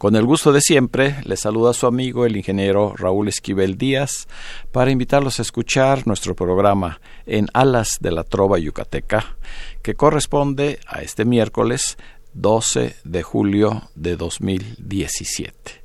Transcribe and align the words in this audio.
Con 0.00 0.16
el 0.16 0.24
gusto 0.24 0.50
de 0.50 0.62
siempre, 0.62 1.16
le 1.26 1.36
saluda 1.36 1.74
su 1.74 1.86
amigo 1.86 2.24
el 2.24 2.34
ingeniero 2.34 2.94
Raúl 2.96 3.28
Esquivel 3.28 3.76
Díaz 3.76 4.28
para 4.72 4.90
invitarlos 4.90 5.38
a 5.38 5.42
escuchar 5.42 6.06
nuestro 6.06 6.34
programa 6.34 7.02
en 7.26 7.48
Alas 7.52 7.98
de 8.00 8.10
la 8.10 8.24
Trova 8.24 8.58
Yucateca, 8.58 9.36
que 9.82 9.96
corresponde 9.96 10.80
a 10.86 11.02
este 11.02 11.26
miércoles 11.26 11.98
12 12.32 12.96
de 13.04 13.22
julio 13.22 13.90
de 13.94 14.16
2017. 14.16 15.84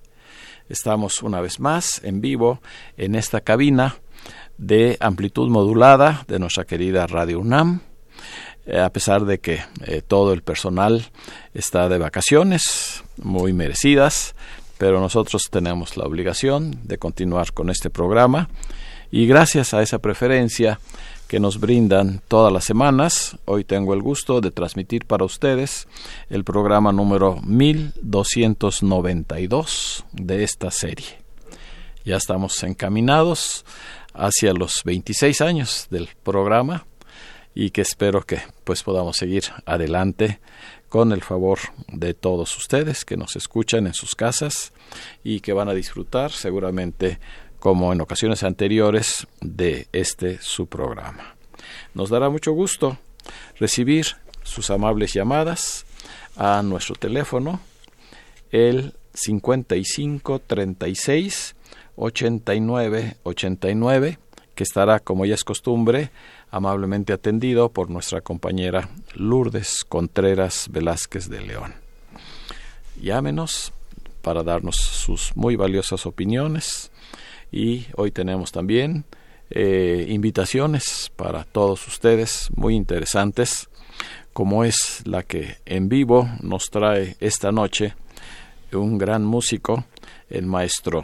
Estamos 0.69 1.21
una 1.21 1.41
vez 1.41 1.59
más 1.59 2.01
en 2.01 2.21
vivo 2.21 2.61
en 2.95 3.15
esta 3.15 3.41
cabina 3.41 3.97
de 4.57 4.95
amplitud 5.01 5.49
modulada 5.49 6.23
de 6.29 6.39
nuestra 6.39 6.63
querida 6.63 7.05
Radio 7.05 7.41
UNAM 7.41 7.81
a 8.73 8.89
pesar 8.89 9.25
de 9.25 9.39
que 9.39 9.61
eh, 9.85 10.01
todo 10.05 10.33
el 10.33 10.41
personal 10.41 11.05
está 11.53 11.87
de 11.89 11.97
vacaciones, 11.97 13.03
muy 13.17 13.53
merecidas, 13.53 14.35
pero 14.77 14.99
nosotros 14.99 15.43
tenemos 15.49 15.95
la 15.97 16.03
obligación 16.05 16.79
de 16.83 16.97
continuar 16.97 17.53
con 17.53 17.69
este 17.69 17.89
programa 17.89 18.49
y 19.11 19.27
gracias 19.27 19.73
a 19.73 19.81
esa 19.81 19.99
preferencia 19.99 20.79
que 21.27 21.39
nos 21.39 21.59
brindan 21.59 22.21
todas 22.27 22.53
las 22.53 22.65
semanas, 22.65 23.37
hoy 23.45 23.63
tengo 23.63 23.93
el 23.93 24.01
gusto 24.01 24.41
de 24.41 24.51
transmitir 24.51 25.05
para 25.05 25.23
ustedes 25.25 25.87
el 26.29 26.43
programa 26.43 26.91
número 26.91 27.39
1292 27.43 30.05
de 30.11 30.43
esta 30.43 30.71
serie. 30.71 31.05
Ya 32.03 32.17
estamos 32.17 32.61
encaminados 32.63 33.63
hacia 34.13 34.53
los 34.53 34.81
26 34.83 35.41
años 35.41 35.87
del 35.89 36.09
programa 36.23 36.85
y 37.55 37.71
que 37.71 37.81
espero 37.81 38.21
que 38.21 38.41
pues 38.65 38.83
podamos 38.83 39.15
seguir 39.15 39.45
adelante 39.65 40.39
con 40.89 41.13
el 41.13 41.23
favor 41.23 41.59
de 41.87 42.13
todos 42.13 42.55
ustedes 42.57 43.05
que 43.05 43.17
nos 43.17 43.35
escuchan 43.37 43.87
en 43.87 43.93
sus 43.93 44.13
casas 44.13 44.73
y 45.23 45.39
que 45.39 45.53
van 45.53 45.69
a 45.69 45.73
disfrutar 45.73 46.31
seguramente 46.31 47.19
como 47.59 47.93
en 47.93 48.01
ocasiones 48.01 48.43
anteriores 48.43 49.25
de 49.41 49.87
este 49.93 50.39
su 50.41 50.67
programa. 50.67 51.35
Nos 51.93 52.09
dará 52.09 52.29
mucho 52.29 52.51
gusto 52.51 52.97
recibir 53.57 54.05
sus 54.43 54.69
amables 54.69 55.13
llamadas 55.13 55.85
a 56.35 56.61
nuestro 56.61 56.95
teléfono 56.95 57.61
el 58.51 58.93
55 59.13 60.39
36 60.39 61.55
89 61.95 63.17
89 63.23 64.19
que 64.53 64.63
estará 64.63 64.99
como 64.99 65.25
ya 65.25 65.35
es 65.35 65.43
costumbre 65.43 66.11
amablemente 66.55 67.11
atendido 67.11 67.67
por 67.67 67.89
nuestra 67.89 68.21
compañera 68.21 68.87
Lourdes 69.13 69.83
Contreras 69.83 70.69
Velázquez 70.71 71.27
de 71.27 71.41
León. 71.41 71.73
Llámenos 72.95 73.73
para 74.21 74.41
darnos 74.41 74.77
sus 74.77 75.35
muy 75.35 75.57
valiosas 75.57 76.05
opiniones 76.05 76.91
y 77.51 77.87
hoy 77.97 78.11
tenemos 78.11 78.53
también 78.53 79.03
eh, 79.49 80.05
invitaciones 80.07 81.11
para 81.17 81.43
todos 81.43 81.85
ustedes 81.89 82.49
muy 82.55 82.73
interesantes 82.73 83.67
como 84.31 84.63
es 84.63 85.05
la 85.05 85.23
que 85.23 85.57
en 85.65 85.89
vivo 85.89 86.29
nos 86.41 86.69
trae 86.69 87.17
esta 87.19 87.51
noche 87.51 87.95
un 88.71 88.97
gran 88.97 89.25
músico, 89.25 89.83
el 90.29 90.45
maestro 90.45 91.03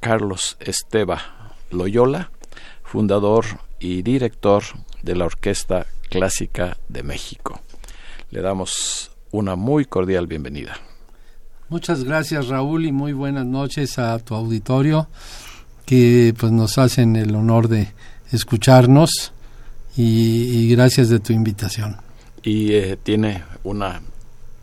Carlos 0.00 0.56
Esteba 0.60 1.52
Loyola, 1.70 2.30
fundador 2.84 3.67
y 3.80 4.02
director 4.02 4.62
de 5.02 5.14
la 5.14 5.26
Orquesta 5.26 5.86
Clásica 6.10 6.76
de 6.88 7.02
México. 7.02 7.60
Le 8.30 8.40
damos 8.40 9.10
una 9.30 9.56
muy 9.56 9.84
cordial 9.84 10.26
bienvenida. 10.26 10.76
Muchas 11.68 12.04
gracias 12.04 12.48
Raúl 12.48 12.86
y 12.86 12.92
muy 12.92 13.12
buenas 13.12 13.44
noches 13.44 13.98
a 13.98 14.18
tu 14.18 14.34
auditorio 14.34 15.08
que 15.84 16.34
pues 16.38 16.52
nos 16.52 16.78
hacen 16.78 17.16
el 17.16 17.34
honor 17.34 17.68
de 17.68 17.88
escucharnos 18.32 19.32
y, 19.96 20.68
gracias 20.70 21.08
de 21.08 21.18
tu 21.18 21.32
invitación. 21.32 21.96
Y 22.42 22.72
eh, 22.72 22.98
tiene 23.02 23.42
una 23.64 24.00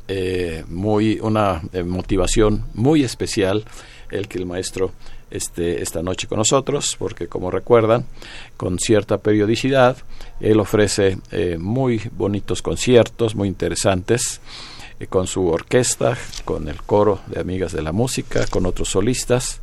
eh, 0.07 0.63
muy 0.67 1.19
una 1.19 1.61
eh, 1.73 1.83
motivación 1.83 2.65
muy 2.73 3.03
especial 3.03 3.65
el 4.11 4.27
que 4.27 4.37
el 4.37 4.45
maestro 4.45 4.91
este, 5.31 5.81
esta 5.81 6.01
noche 6.01 6.27
con 6.27 6.37
nosotros, 6.37 6.95
porque 6.97 7.27
como 7.27 7.51
recuerdan, 7.51 8.05
con 8.57 8.79
cierta 8.79 9.17
periodicidad, 9.17 9.97
él 10.39 10.59
ofrece 10.59 11.17
eh, 11.31 11.57
muy 11.59 12.01
bonitos 12.11 12.61
conciertos, 12.61 13.35
muy 13.35 13.47
interesantes, 13.47 14.41
eh, 14.99 15.07
con 15.07 15.27
su 15.27 15.47
orquesta, 15.47 16.17
con 16.45 16.67
el 16.67 16.81
coro 16.81 17.19
de 17.27 17.39
Amigas 17.39 17.71
de 17.73 17.81
la 17.81 17.91
Música, 17.91 18.45
con 18.47 18.65
otros 18.65 18.89
solistas. 18.89 19.61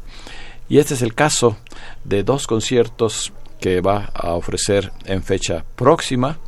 Y 0.68 0.78
este 0.78 0.94
es 0.94 1.02
el 1.02 1.14
caso 1.14 1.56
de 2.04 2.22
dos 2.22 2.46
conciertos 2.46 3.32
que 3.60 3.80
va 3.80 4.10
a 4.14 4.34
ofrecer 4.34 4.92
en 5.04 5.22
fecha 5.22 5.64
próxima, 5.76 6.38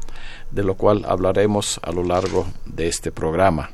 de 0.50 0.64
lo 0.64 0.74
cual 0.74 1.04
hablaremos 1.06 1.80
a 1.82 1.92
lo 1.92 2.02
largo 2.02 2.46
de 2.66 2.88
este 2.88 3.12
programa. 3.12 3.70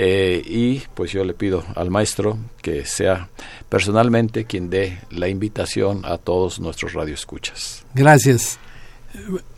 Eh, 0.00 0.40
y 0.46 0.82
pues 0.94 1.10
yo 1.10 1.24
le 1.24 1.34
pido 1.34 1.64
al 1.74 1.90
maestro 1.90 2.38
que 2.62 2.84
sea 2.84 3.28
personalmente 3.68 4.44
quien 4.44 4.70
dé 4.70 5.00
la 5.10 5.26
invitación 5.26 6.02
a 6.04 6.18
todos 6.18 6.60
nuestros 6.60 6.92
radioescuchas. 6.92 7.84
Gracias. 7.96 8.60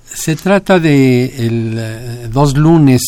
Se 0.03 0.37
trata 0.37 0.79
de 0.79 1.27
el, 1.47 1.75
eh, 1.79 2.29
dos 2.33 2.57
lunes 2.57 3.03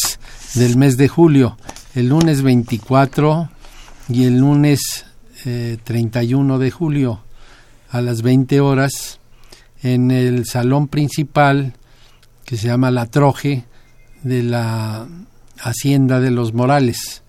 del 0.53 0.77
mes 0.77 0.99
de 0.99 1.09
julio, 1.09 1.57
el 1.95 2.11
lunes 2.11 2.43
24 2.43 3.49
y 4.11 4.27
el 4.27 4.37
lunes 4.37 5.07
31 5.85 6.57
eh, 6.57 6.59
de 6.59 6.71
julio 6.71 7.23
a 7.89 8.03
las 8.03 8.21
20 8.21 8.61
horas 8.61 9.21
en 9.83 10.11
el 10.11 10.45
salón 10.45 10.87
principal 10.87 11.73
que 12.45 12.59
se 12.59 12.67
llama 12.67 12.91
La 12.91 13.07
Troje 13.07 13.65
de 14.23 14.43
la 14.43 15.09
Hacienda 15.63 16.21
de 16.21 16.31
los 16.31 16.53
Morales. 16.53 17.22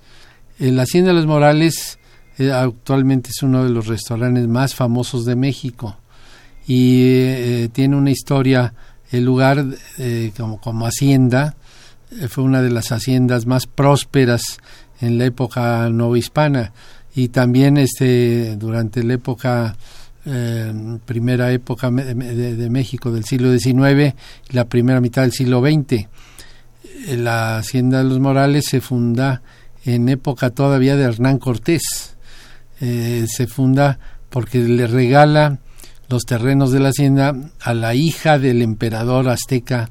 La 0.59 0.83
Hacienda 0.83 1.09
de 1.09 1.15
los 1.15 1.25
Morales 1.25 1.97
eh, 2.37 2.51
actualmente 2.51 3.31
es 3.31 3.41
uno 3.43 3.63
de 3.63 3.69
los 3.69 3.87
restaurantes 3.87 4.47
más 4.47 4.75
famosos 4.75 5.25
de 5.25 5.35
México. 5.35 5.97
Y 6.67 7.01
eh, 7.01 7.69
tiene 7.71 7.95
una 7.95 8.11
historia, 8.11 8.73
el 9.11 9.25
lugar 9.25 9.65
eh, 9.97 10.31
como, 10.37 10.61
como 10.61 10.85
hacienda, 10.85 11.55
fue 12.29 12.43
una 12.43 12.61
de 12.61 12.69
las 12.69 12.91
haciendas 12.91 13.47
más 13.47 13.65
prósperas 13.65 14.59
en 15.01 15.17
la 15.17 15.25
época 15.25 15.89
novohispana. 15.89 16.71
Y 17.15 17.29
también 17.29 17.77
este 17.77 18.55
durante 18.55 19.03
la 19.03 19.13
época 19.15 19.75
primera 21.05 21.51
época 21.51 21.91
de, 21.91 22.55
de, 22.55 22.69
México 22.69 23.11
del 23.11 23.25
siglo 23.25 23.51
XIX 23.51 24.15
y 24.49 24.53
la 24.53 24.63
primera 24.69 25.01
mitad 25.01 25.23
del 25.23 25.33
siglo 25.33 25.61
XX 25.61 26.07
la 27.09 27.57
hacienda 27.57 27.97
de 27.97 28.05
los 28.05 28.19
Morales 28.19 28.65
se 28.69 28.81
funda 28.81 29.41
en 29.85 30.09
época 30.09 30.49
todavía 30.49 30.95
de 30.95 31.03
Hernán 31.03 31.37
Cortés. 31.37 32.15
Eh, 32.81 33.25
se 33.27 33.47
funda 33.47 33.99
porque 34.29 34.59
le 34.59 34.87
regala 34.87 35.59
los 36.09 36.23
terrenos 36.25 36.71
de 36.71 36.79
la 36.79 36.89
hacienda 36.89 37.35
a 37.61 37.73
la 37.73 37.95
hija 37.95 38.39
del 38.39 38.61
emperador 38.61 39.29
azteca 39.29 39.89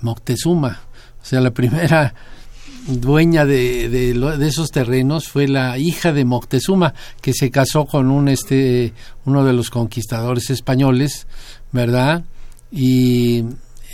Moctezuma. 0.00 0.80
O 1.22 1.24
sea, 1.24 1.40
la 1.40 1.50
primera 1.50 2.14
dueña 2.86 3.44
de, 3.44 3.88
de, 3.88 4.46
esos 4.46 4.70
terrenos 4.70 5.28
fue 5.28 5.48
la 5.48 5.78
hija 5.78 6.12
de 6.12 6.24
Moctezuma, 6.24 6.94
que 7.20 7.32
se 7.32 7.50
casó 7.50 7.84
con 7.86 8.10
un 8.10 8.28
este 8.28 8.92
uno 9.26 9.44
de 9.44 9.52
los 9.52 9.70
conquistadores 9.70 10.50
españoles, 10.50 11.26
¿verdad? 11.72 12.24
Y 12.72 13.44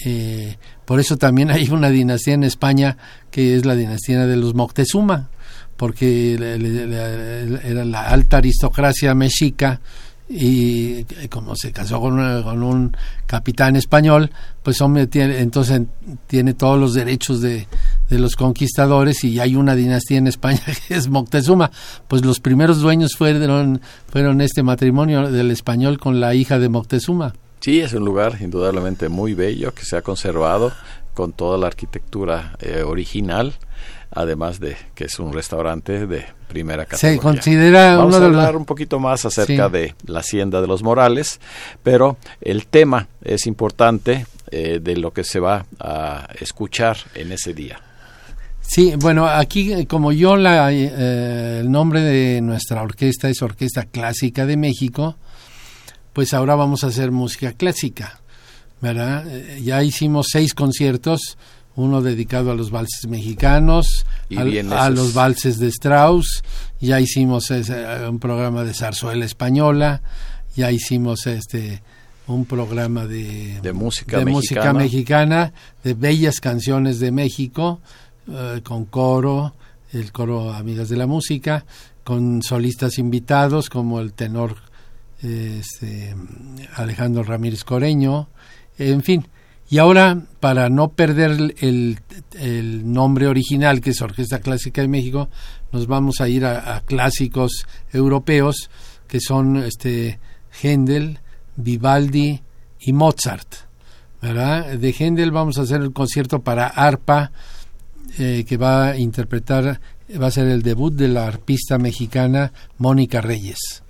eh, 0.04 0.56
por 0.84 1.00
eso 1.00 1.16
también 1.16 1.50
hay 1.50 1.68
una 1.70 1.90
dinastía 1.90 2.34
en 2.34 2.44
España 2.44 2.96
que 3.36 3.54
es 3.54 3.66
la 3.66 3.74
dinastía 3.74 4.24
de 4.24 4.34
los 4.34 4.54
Moctezuma, 4.54 5.28
porque 5.76 6.36
era 6.36 7.84
la 7.84 8.08
alta 8.08 8.38
aristocracia 8.38 9.14
mexica 9.14 9.82
y 10.26 11.04
como 11.28 11.54
se 11.54 11.70
casó 11.70 12.00
con, 12.00 12.18
un 12.18 12.96
capitán 13.26 13.76
español, 13.76 14.30
pues 14.62 14.80
hombre, 14.80 15.06
tiene, 15.06 15.40
entonces 15.40 15.82
tiene 16.26 16.54
todos 16.54 16.80
los 16.80 16.94
derechos 16.94 17.42
de, 17.42 17.68
de, 18.08 18.18
los 18.18 18.36
conquistadores 18.36 19.22
y 19.22 19.38
hay 19.38 19.54
una 19.54 19.74
dinastía 19.74 20.16
en 20.16 20.28
España 20.28 20.62
que 20.88 20.94
es 20.94 21.06
Moctezuma. 21.08 21.70
Pues 22.08 22.24
los 22.24 22.40
primeros 22.40 22.80
dueños 22.80 23.16
fueron, 23.18 23.82
fueron 24.08 24.40
este 24.40 24.62
matrimonio 24.62 25.30
del 25.30 25.50
español 25.50 25.98
con 25.98 26.20
la 26.20 26.34
hija 26.34 26.58
de 26.58 26.70
Moctezuma. 26.70 27.34
Sí, 27.66 27.80
es 27.80 27.94
un 27.94 28.04
lugar 28.04 28.36
indudablemente 28.40 29.08
muy 29.08 29.34
bello 29.34 29.74
que 29.74 29.84
se 29.84 29.96
ha 29.96 30.02
conservado 30.02 30.70
con 31.14 31.32
toda 31.32 31.58
la 31.58 31.66
arquitectura 31.66 32.52
eh, 32.60 32.84
original 32.84 33.54
además 34.12 34.60
de 34.60 34.76
que 34.94 35.06
es 35.06 35.18
un 35.18 35.32
restaurante 35.32 36.06
de 36.06 36.26
primera 36.46 36.86
categoría. 36.86 37.16
Se 37.16 37.20
considera 37.20 37.96
Vamos 37.96 38.14
uno 38.14 38.24
a 38.24 38.28
hablar 38.28 38.56
un 38.56 38.66
poquito 38.66 39.00
más 39.00 39.24
acerca 39.24 39.68
de 39.68 39.96
la 40.06 40.20
hacienda 40.20 40.60
de 40.60 40.68
los 40.68 40.84
Morales, 40.84 41.40
pero 41.82 42.18
el 42.40 42.68
tema 42.68 43.08
es 43.20 43.48
importante 43.48 44.26
eh, 44.52 44.78
de 44.80 44.96
lo 44.96 45.12
que 45.12 45.24
se 45.24 45.40
va 45.40 45.66
a 45.80 46.28
escuchar 46.38 46.96
en 47.16 47.32
ese 47.32 47.52
día. 47.52 47.80
Sí, 48.60 48.94
bueno, 48.96 49.26
aquí 49.26 49.86
como 49.86 50.12
yo 50.12 50.36
la, 50.36 50.72
eh, 50.72 51.58
el 51.62 51.70
nombre 51.70 52.00
de 52.00 52.40
nuestra 52.42 52.80
orquesta 52.80 53.28
es 53.28 53.42
Orquesta 53.42 53.86
Clásica 53.86 54.46
de 54.46 54.56
México, 54.56 55.16
pues 56.16 56.32
ahora 56.32 56.54
vamos 56.54 56.82
a 56.82 56.86
hacer 56.86 57.10
música 57.12 57.52
clásica, 57.52 58.20
¿verdad? 58.80 59.26
Eh, 59.28 59.60
ya 59.62 59.82
hicimos 59.82 60.28
seis 60.32 60.54
conciertos 60.54 61.36
uno 61.74 62.00
dedicado 62.00 62.50
a 62.50 62.54
los 62.54 62.70
valses 62.70 63.06
mexicanos, 63.06 64.06
a, 64.34 64.88
los 64.88 65.12
valses 65.12 65.58
de 65.58 65.68
Strauss, 65.68 66.42
ya 66.80 67.00
hicimos 67.00 67.50
un 68.08 68.18
programa 68.18 68.64
de 68.64 68.72
zarzuela 68.72 69.26
española, 69.26 70.00
ya 70.56 70.72
hicimos 70.72 71.26
este 71.26 71.82
un 72.28 72.46
programa 72.46 73.04
de, 73.06 73.60
de, 73.60 73.74
música, 73.74 74.24
música 74.24 74.72
mexicana, 74.72 75.52
de 75.84 75.92
bellas 75.92 76.40
canciones 76.40 76.98
de 76.98 77.12
México, 77.12 77.82
eh, 78.26 78.62
con 78.64 78.86
coro, 78.86 79.52
el 79.92 80.12
coro 80.12 80.50
Amigas 80.54 80.88
de 80.88 80.96
la 80.96 81.06
Música, 81.06 81.66
con 82.04 82.42
solistas 82.42 82.96
invitados 82.96 83.68
como 83.68 84.00
el 84.00 84.14
tenor 84.14 84.65
este, 85.22 86.14
Alejandro 86.74 87.22
Ramírez 87.22 87.64
Coreño, 87.64 88.28
en 88.78 89.02
fin, 89.02 89.26
y 89.68 89.78
ahora, 89.78 90.22
para 90.38 90.68
no 90.68 90.90
perder 90.90 91.54
el, 91.58 91.98
nombre 92.84 93.26
original, 93.26 93.80
que 93.80 93.90
es 93.90 94.00
Orquesta 94.00 94.38
Clásica 94.38 94.80
de 94.80 94.88
México, 94.88 95.28
nos 95.72 95.88
vamos 95.88 96.20
a 96.20 96.28
ir 96.28 96.44
a, 96.44 96.82
clásicos 96.86 97.66
europeos, 97.92 98.70
que 99.08 99.20
son 99.20 99.56
este 99.56 100.20
Händel, 100.62 101.18
Vivaldi 101.56 102.40
y 102.80 102.92
Mozart. 102.92 103.66
De 104.20 104.94
Händel 104.96 105.32
vamos 105.32 105.58
a 105.58 105.62
hacer 105.62 105.80
el 105.82 105.92
concierto 105.92 106.42
para 106.42 106.68
arpa, 106.68 107.32
eh, 108.18 108.44
que 108.46 108.56
va 108.56 108.90
a 108.90 108.96
interpretar, 108.96 109.80
va 110.20 110.28
a 110.28 110.30
ser 110.30 110.46
el 110.46 110.62
debut 110.62 110.94
de 110.94 111.08
la 111.08 111.26
arpista 111.26 111.76
mexicana 111.76 112.52
Mónica 112.78 113.20
Reyes, 113.20 113.82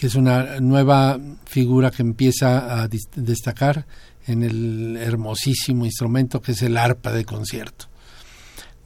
que 0.00 0.06
es 0.06 0.14
una 0.14 0.60
nueva 0.60 1.20
figura 1.44 1.90
que 1.90 2.00
empieza 2.00 2.82
a 2.82 2.88
destacar 3.16 3.84
en 4.26 4.42
el 4.42 4.96
hermosísimo 4.96 5.84
instrumento 5.84 6.40
que 6.40 6.52
es 6.52 6.62
el 6.62 6.78
arpa 6.78 7.12
de 7.12 7.26
concierto. 7.26 7.84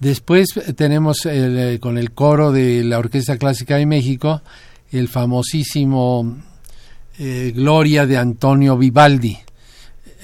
Después 0.00 0.49
tenemos 0.75 1.19
eh, 1.25 1.78
con 1.81 1.99
el 1.99 2.11
coro 2.11 2.50
de 2.50 2.82
la 2.82 2.99
Orquesta 2.99 3.38
Clásica 3.38 3.76
de 3.76 3.87
México 3.87 4.43
el 4.90 5.06
famosísimo 5.06 6.37
eh, 7.20 7.52
Gloria 7.55 8.06
de 8.06 8.17
Antonio 8.17 8.76
Vivaldi, 8.76 9.38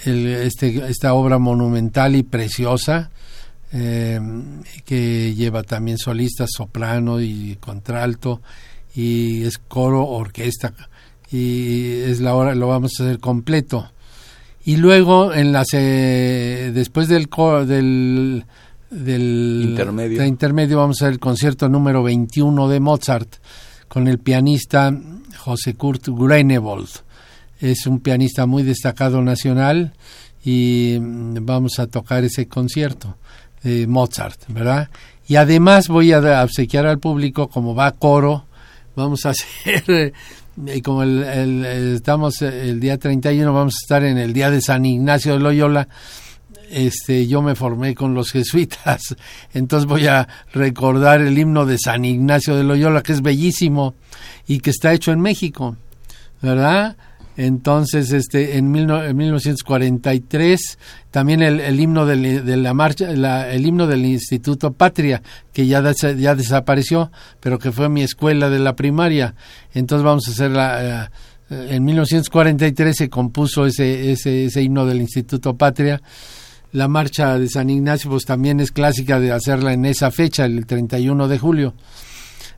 este, 0.05 0.91
esta 0.91 1.15
obra 1.15 1.39
monumental 1.39 2.17
y 2.17 2.25
preciosa 2.25 3.13
eh, 3.73 4.19
que 4.85 5.37
lleva 5.37 5.63
también 5.63 5.99
solistas 5.99 6.51
soprano 6.53 7.21
y 7.21 7.59
contralto 7.61 8.43
y 8.95 9.43
es 9.45 9.59
coro 9.59 10.07
orquesta 10.07 10.73
y 11.31 12.01
es 12.01 12.21
la 12.21 12.35
hora 12.35 12.55
lo 12.55 12.69
vamos 12.69 12.93
a 12.99 13.05
hacer 13.05 13.21
completo 13.21 13.91
y 14.65 14.77
luego 14.77 15.33
en 15.33 15.53
las 15.53 15.69
después 15.71 17.09
del 17.09 17.29
del 17.67 18.45
del 18.91 19.67
intermedio. 19.71 20.25
intermedio 20.25 20.79
vamos 20.79 21.01
a 21.01 21.07
ver 21.07 21.15
el 21.15 21.21
concierto 21.21 21.69
número 21.69 22.03
21 22.03 22.69
de 22.69 22.81
Mozart 22.81 23.37
con 23.89 24.09
el 24.09 24.19
pianista 24.19 24.93
José 25.37 25.75
Kurt 25.75 26.09
Grunewold. 26.09 26.89
Es 27.61 27.87
un 27.87 28.01
pianista 28.01 28.47
muy 28.47 28.63
destacado 28.63 29.23
nacional 29.23 29.93
y 30.45 30.99
mm, 31.01 31.39
vamos 31.43 31.79
a 31.79 31.87
tocar 31.87 32.25
ese 32.25 32.47
concierto 32.47 33.17
de 33.63 33.87
Mozart, 33.87 34.41
¿verdad? 34.49 34.89
Y 35.29 35.37
además 35.37 35.89
voy 35.89 36.13
a 36.13 36.43
obsequiar 36.43 36.87
al 36.87 36.99
público 36.99 37.49
como 37.49 37.75
va 37.75 37.93
coro, 37.93 38.47
vamos 39.01 39.27
a 39.27 39.31
hacer 39.31 40.13
y 40.67 40.83
como 40.83 41.03
el, 41.03 41.65
estamos 41.95 42.43
el 42.43 42.81
día 42.81 42.99
31 42.99 43.53
vamos 43.53 43.75
a 43.75 43.83
estar 43.83 44.05
en 44.05 44.19
el 44.19 44.33
día 44.33 44.51
de 44.51 44.61
San 44.61 44.85
Ignacio 44.85 45.35
de 45.35 45.41
Loyola. 45.41 45.89
Este 46.71 47.27
yo 47.27 47.43
me 47.43 47.57
formé 47.57 47.97
con 47.97 48.15
los 48.15 48.31
jesuitas 48.31 49.17
entonces 49.55 49.89
voy 49.89 50.07
a 50.07 50.29
recordar 50.53 51.21
el 51.21 51.37
himno 51.37 51.67
de 51.67 51.77
San 51.79 52.05
Ignacio 52.05 52.55
de 52.55 52.63
Loyola 52.63 53.03
que 53.03 53.13
es 53.13 53.23
bellísimo 53.23 53.95
y 54.47 54.61
que 54.61 54.71
está 54.71 54.93
hecho 54.93 55.11
en 55.11 55.21
México 55.21 55.77
verdad 56.41 56.97
entonces, 57.47 58.13
este, 58.13 58.59
en, 58.59 58.71
1943, 58.71 60.79
también 61.11 61.41
el, 61.41 61.81
himno 61.81 62.05
de 62.05 62.57
la 62.59 62.75
marcha, 62.75 63.11
el 63.11 63.67
himno 63.67 63.87
del 63.87 64.05
Instituto 64.05 64.75
Patria, 64.75 65.23
que 65.51 65.67
ya, 65.67 65.83
ya 66.19 66.35
desapareció, 66.35 67.11
pero 67.41 67.59
que 67.59 67.73
fue 67.73 67.89
mi 67.89 68.03
escuela 68.03 68.51
de 68.51 68.59
la 68.59 68.77
primaria. 68.77 69.35
Entonces 69.73 70.05
vamos 70.05 70.29
a 70.29 70.33
hacer 70.33 70.51
la, 70.51 71.05
eh, 71.05 71.09
en 71.71 71.83
1943 71.83 72.95
se 72.95 73.09
compuso 73.09 73.65
ese, 73.65 74.13
ese, 74.13 74.45
ese 74.45 74.63
himno 74.63 74.85
del 74.85 75.01
Instituto 75.01 75.57
Patria. 75.57 76.03
La 76.73 76.89
marcha 76.89 77.39
de 77.39 77.49
San 77.49 77.71
Ignacio, 77.71 78.11
pues 78.11 78.27
también 78.27 78.61
es 78.61 78.71
clásica 78.71 79.19
de 79.19 79.33
hacerla 79.33 79.73
en 79.73 79.87
esa 79.87 80.11
fecha, 80.11 80.45
el 80.45 80.67
31 80.67 81.27
de 81.27 81.39
julio. 81.39 81.75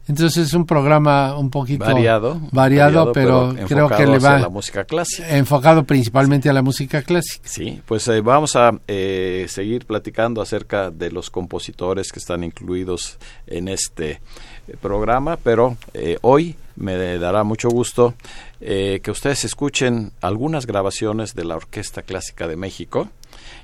Entonces 0.09 0.49
es 0.49 0.55
un 0.55 0.67
programa 0.67 1.39
un 1.39 1.49
poquito 1.49 1.85
variado, 1.85 2.41
variado, 2.51 3.13
pero, 3.13 3.55
creo 3.69 3.89
que 3.89 4.05
le 4.05 4.19
va 4.19 4.37
a 4.37 4.41
la 4.41 4.49
música 4.49 4.85
clásica. 4.85 5.37
Enfocado 5.37 5.85
principalmente 5.85 6.49
a 6.49 6.53
la 6.53 6.63
música 6.63 7.03
clásica. 7.03 7.49
Sí, 7.49 7.81
pues 7.87 8.09
eh, 8.09 8.21
vamos 8.21 8.57
a 8.57 8.73
eh, 8.89 9.47
seguir 9.49 9.87
platicando 9.87 10.43
acerca 10.43 10.91
de 10.91 11.13
los 11.13 11.31
compositores 11.31 12.11
que 12.11 12.19
están 12.19 12.43
incluidos 12.43 13.19
en 13.47 13.69
este 13.69 14.21
eh, 14.67 14.77
programa, 14.81 15.37
pero 15.37 15.77
hoy 16.23 16.57
me 16.75 17.19
dará 17.19 17.45
mucho 17.45 17.69
gusto 17.69 18.15
que 18.59 19.11
ustedes 19.11 19.45
escuchen 19.45 20.13
algunas 20.21 20.67
grabaciones 20.67 21.35
de 21.35 21.45
la 21.45 21.57
Orquesta 21.57 22.03
Clásica 22.03 22.49
de 22.49 22.57
México 22.57 23.09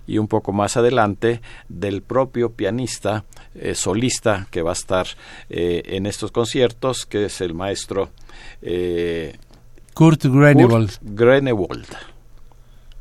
y 0.09 0.19
un 0.19 0.27
poco 0.27 0.53
más 0.53 0.77
adelante 0.77 1.41
del 1.69 2.03
propio 2.03 2.53
pianista 2.53 3.25
eh, 3.55 3.75
solista 3.75 4.49
que 4.50 4.62
va 4.62 4.71
a 4.71 4.73
estar 4.73 5.07
eh, 5.50 5.83
en 5.85 6.07
estos 6.07 6.33
conciertos, 6.33 7.07
que 7.07 7.27
es 7.27 7.41
el 7.43 7.55
maestro 7.55 8.11
eh, 8.62 9.37
Kurt 9.93 10.25
Grenewold. 10.25 11.87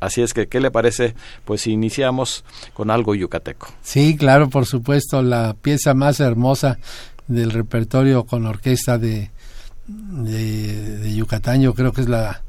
Así 0.00 0.22
es 0.22 0.34
que, 0.34 0.46
¿qué 0.46 0.60
le 0.60 0.70
parece? 0.70 1.14
Pues 1.44 1.66
iniciamos 1.66 2.44
con 2.74 2.90
algo 2.90 3.14
yucateco. 3.14 3.68
Sí, 3.82 4.16
claro, 4.16 4.48
por 4.48 4.66
supuesto, 4.66 5.22
la 5.22 5.56
pieza 5.60 5.94
más 5.94 6.20
hermosa 6.20 6.78
del 7.26 7.50
repertorio 7.50 8.24
con 8.24 8.46
orquesta 8.46 8.98
de, 8.98 9.30
de, 9.86 10.98
de 10.98 11.14
Yucatán, 11.14 11.62
yo 11.62 11.74
creo 11.74 11.92
que 11.92 12.02
es 12.02 12.08
la, 12.08 12.42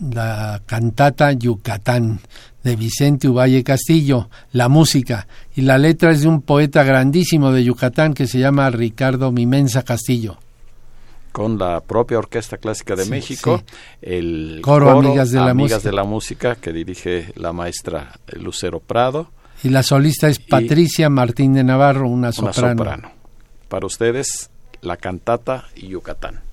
la 0.00 0.62
cantata 0.66 1.32
Yucatán 1.32 2.20
de 2.68 2.76
Vicente 2.76 3.28
Uvalle 3.28 3.64
Castillo, 3.64 4.28
la 4.52 4.68
música 4.68 5.26
y 5.56 5.62
la 5.62 5.78
letra 5.78 6.10
es 6.10 6.20
de 6.20 6.28
un 6.28 6.42
poeta 6.42 6.82
grandísimo 6.82 7.50
de 7.50 7.64
Yucatán 7.64 8.12
que 8.12 8.26
se 8.26 8.38
llama 8.38 8.68
Ricardo 8.68 9.32
Mimensa 9.32 9.84
Castillo. 9.84 10.36
Con 11.32 11.58
la 11.58 11.80
propia 11.80 12.18
Orquesta 12.18 12.58
Clásica 12.58 12.94
de 12.94 13.06
México, 13.06 13.62
el 14.02 14.60
coro, 14.60 14.90
Amigas, 14.90 15.30
de, 15.30 15.40
la 15.40 15.54
Música. 15.54 15.78
de 15.78 15.92
la 15.92 16.04
Música 16.04 16.56
que 16.56 16.74
dirige 16.74 17.32
la 17.36 17.54
maestra 17.54 18.20
Lucero 18.34 18.80
Prado. 18.80 19.30
Y 19.62 19.70
la 19.70 19.82
solista 19.82 20.28
es 20.28 20.38
Patricia 20.38 21.08
Martín 21.08 21.54
de 21.54 21.64
Navarro, 21.64 22.06
una 22.06 22.32
soprano. 22.32 22.82
Una 22.82 22.92
soprano. 22.92 23.12
Para 23.68 23.86
ustedes, 23.86 24.50
la 24.82 24.98
cantata 24.98 25.68
Yucatán. 25.74 26.47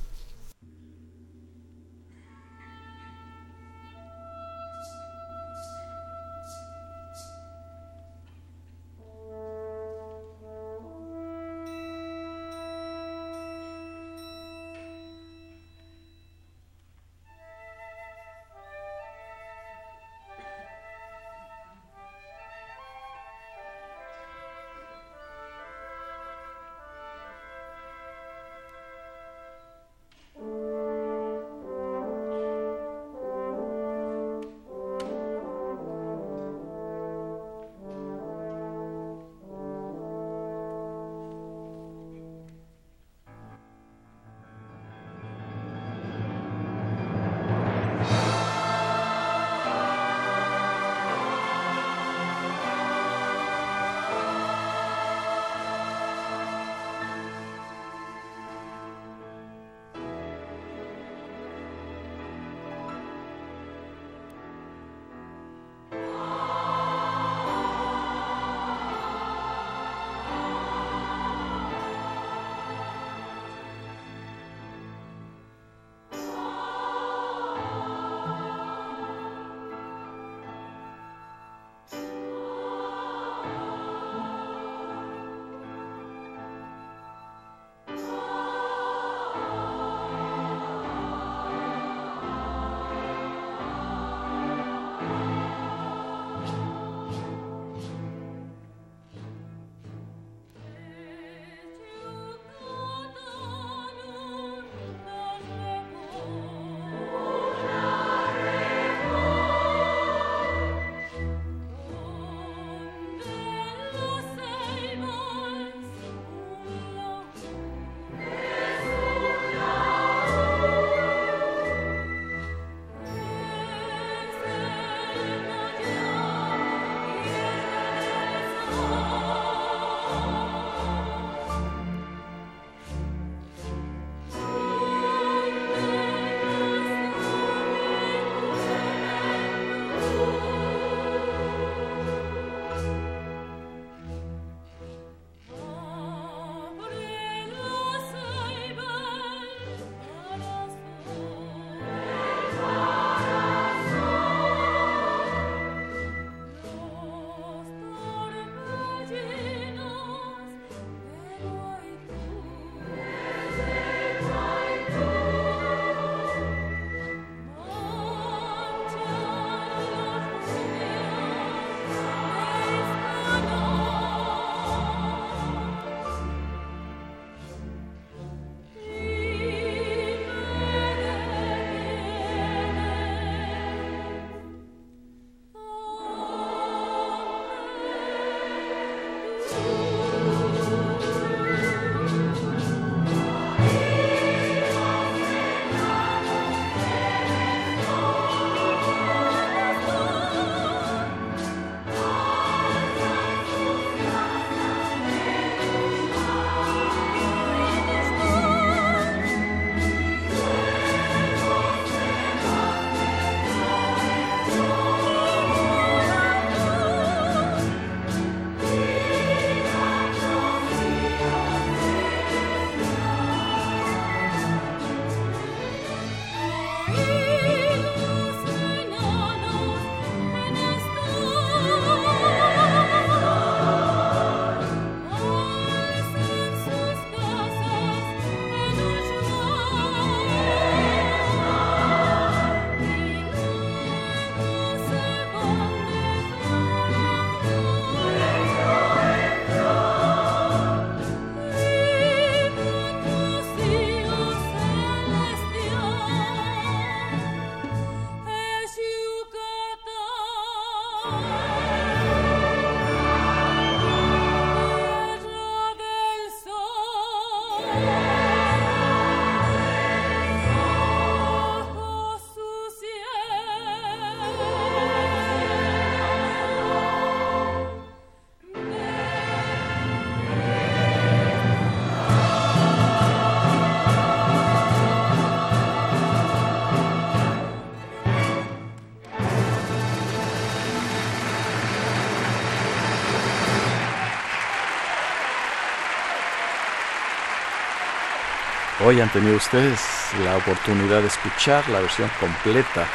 Hoy 298.88 299.02
han 299.02 299.12
tenido 299.12 299.36
ustedes 299.36 299.80
la 300.24 300.38
oportunidad 300.38 301.02
de 301.02 301.08
escuchar 301.08 301.68
la 301.70 301.80
versión 301.80 302.08
completa 302.20 302.88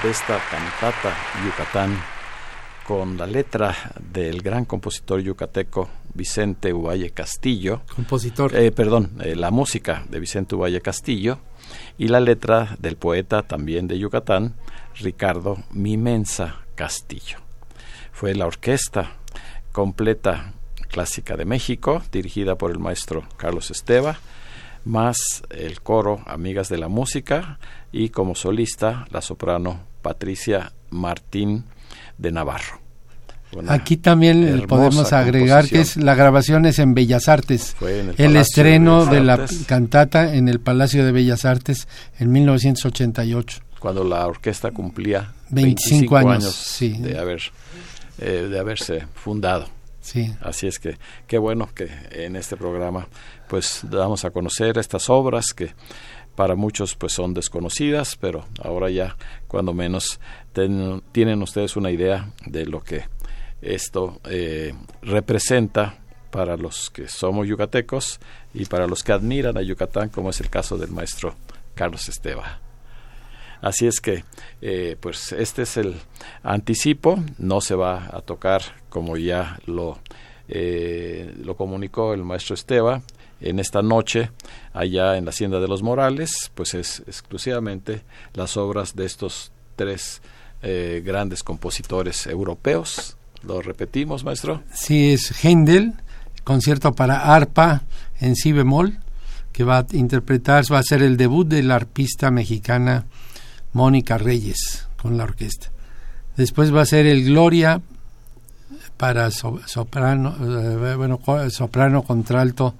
de 0.00 0.10
esta 0.10 0.38
cantata 0.48 1.12
Yucatán 1.44 2.00
con 2.86 3.16
la 3.16 3.26
letra 3.26 3.74
del 4.12 4.42
gran 4.42 4.64
compositor 4.64 5.18
yucateco 5.20 5.90
Vicente 6.14 6.72
Uvalle 6.72 7.10
Castillo. 7.10 7.82
Compositor. 7.96 8.54
Eh, 8.54 8.70
perdón, 8.70 9.18
eh, 9.24 9.34
la 9.34 9.50
música 9.50 10.04
de 10.08 10.20
Vicente 10.20 10.54
Uvalle 10.54 10.80
Castillo 10.80 11.40
y 11.98 12.06
la 12.06 12.20
letra 12.20 12.76
del 12.78 12.96
poeta 12.96 13.42
también 13.42 13.88
de 13.88 13.98
Yucatán, 13.98 14.54
Ricardo 15.00 15.64
Mimensa 15.72 16.60
Castillo. 16.76 17.38
Fue 18.12 18.36
la 18.36 18.46
orquesta 18.46 19.16
completa 19.72 20.52
clásica 20.86 21.36
de 21.36 21.44
México, 21.44 22.04
dirigida 22.12 22.56
por 22.56 22.70
el 22.70 22.78
maestro 22.78 23.24
Carlos 23.36 23.72
Esteva, 23.72 24.20
más 24.84 25.16
el 25.50 25.80
coro 25.80 26.20
Amigas 26.26 26.68
de 26.68 26.78
la 26.78 26.88
Música 26.88 27.58
y 27.92 28.10
como 28.10 28.34
solista 28.34 29.06
la 29.10 29.20
soprano 29.20 29.80
Patricia 30.02 30.72
Martín 30.90 31.64
de 32.18 32.32
Navarro. 32.32 32.84
Aquí 33.68 33.96
también 33.96 34.64
podemos 34.68 35.12
agregar 35.12 35.68
que 35.68 35.80
es 35.80 35.96
la 35.96 36.14
grabación 36.14 36.66
es 36.66 36.78
en 36.78 36.94
Bellas 36.94 37.28
Artes. 37.28 37.76
el, 38.18 38.36
estreno 38.36 39.06
de, 39.06 39.20
la 39.20 39.46
cantata 39.66 40.34
en 40.34 40.48
el 40.48 40.60
Palacio 40.60 41.04
de 41.04 41.12
Bellas 41.12 41.44
Artes 41.44 41.86
en 42.18 42.32
1988. 42.32 43.60
Cuando 43.78 44.02
la 44.04 44.26
orquesta 44.26 44.70
cumplía 44.70 45.32
25, 45.50 46.16
años, 46.16 46.76
de, 46.80 47.18
haber, 47.18 47.42
eh, 48.18 48.48
de 48.50 48.58
haberse 48.58 49.06
fundado. 49.14 49.68
Sí. 50.00 50.34
Así 50.40 50.66
es 50.66 50.78
que 50.78 50.98
qué 51.26 51.38
bueno 51.38 51.68
que 51.74 51.88
en 52.10 52.36
este 52.36 52.56
programa 52.56 53.06
pues 53.54 53.82
damos 53.88 54.24
a 54.24 54.32
conocer 54.32 54.78
estas 54.78 55.08
obras 55.08 55.54
que 55.54 55.74
para 56.34 56.56
muchos 56.56 56.96
pues 56.96 57.12
son 57.12 57.34
desconocidas, 57.34 58.16
pero 58.16 58.46
ahora 58.60 58.90
ya 58.90 59.16
cuando 59.46 59.72
menos 59.72 60.18
tienen 61.12 61.40
ustedes 61.40 61.76
una 61.76 61.92
idea 61.92 62.32
de 62.46 62.66
lo 62.66 62.82
que 62.82 63.04
esto 63.62 64.20
eh, 64.28 64.74
representa 65.02 65.98
para 66.32 66.56
los 66.56 66.90
que 66.90 67.06
somos 67.06 67.46
yucatecos 67.46 68.18
y 68.52 68.64
para 68.64 68.88
los 68.88 69.04
que 69.04 69.12
admiran 69.12 69.56
a 69.56 69.62
Yucatán, 69.62 70.08
como 70.08 70.30
es 70.30 70.40
el 70.40 70.50
caso 70.50 70.76
del 70.76 70.90
maestro 70.90 71.36
Carlos 71.76 72.08
Esteba. 72.08 72.58
Así 73.60 73.86
es 73.86 74.00
que, 74.00 74.24
eh, 74.62 74.96
pues 74.98 75.30
este 75.30 75.62
es 75.62 75.76
el 75.76 75.94
anticipo, 76.42 77.22
no 77.38 77.60
se 77.60 77.76
va 77.76 78.10
a 78.12 78.20
tocar 78.20 78.62
como 78.88 79.16
ya 79.16 79.60
lo, 79.66 80.00
eh, 80.48 81.32
lo 81.40 81.56
comunicó 81.56 82.14
el 82.14 82.24
maestro 82.24 82.54
Esteba 82.54 83.00
en 83.40 83.58
esta 83.58 83.82
noche 83.82 84.30
allá 84.72 85.16
en 85.16 85.24
la 85.24 85.30
Hacienda 85.30 85.60
de 85.60 85.68
los 85.68 85.82
Morales, 85.82 86.50
pues 86.54 86.74
es 86.74 87.00
exclusivamente 87.06 88.02
las 88.34 88.56
obras 88.56 88.96
de 88.96 89.06
estos 89.06 89.52
tres 89.76 90.22
grandes 91.04 91.42
compositores 91.42 92.26
europeos 92.26 93.18
¿Lo 93.46 93.60
repetimos, 93.60 94.24
maestro? 94.24 94.62
Sí, 94.72 95.12
es 95.12 95.44
Händel, 95.44 95.94
concierto 96.44 96.94
para 96.94 97.34
arpa 97.34 97.82
en 98.20 98.36
si 98.36 98.52
bemol, 98.52 98.98
que 99.52 99.64
va 99.64 99.78
a 99.78 99.86
interpretar, 99.92 100.64
va 100.72 100.78
a 100.78 100.82
ser 100.82 101.02
el 101.02 101.16
debut 101.16 101.46
de 101.46 101.62
la 101.62 101.76
arpista 101.76 102.30
mexicana 102.30 103.04
Mónica 103.72 104.18
Reyes 104.18 104.88
con 105.00 105.16
la 105.16 105.24
orquesta. 105.24 105.70
Después 106.36 106.74
va 106.74 106.82
a 106.82 106.86
ser 106.86 107.06
el 107.06 107.24
Gloria 107.24 107.80
para 108.96 109.30
soprano, 109.30 110.36
eh, 110.40 110.94
bueno, 110.96 111.20
soprano, 111.50 112.02
contralto 112.02 112.74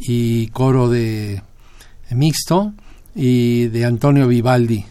y 0.00 0.48
coro 0.48 0.88
de 0.88 1.42
mixto 2.10 2.72
y 3.14 3.66
de 3.66 3.84
Antonio 3.84 4.26
Vivaldi. 4.26 4.84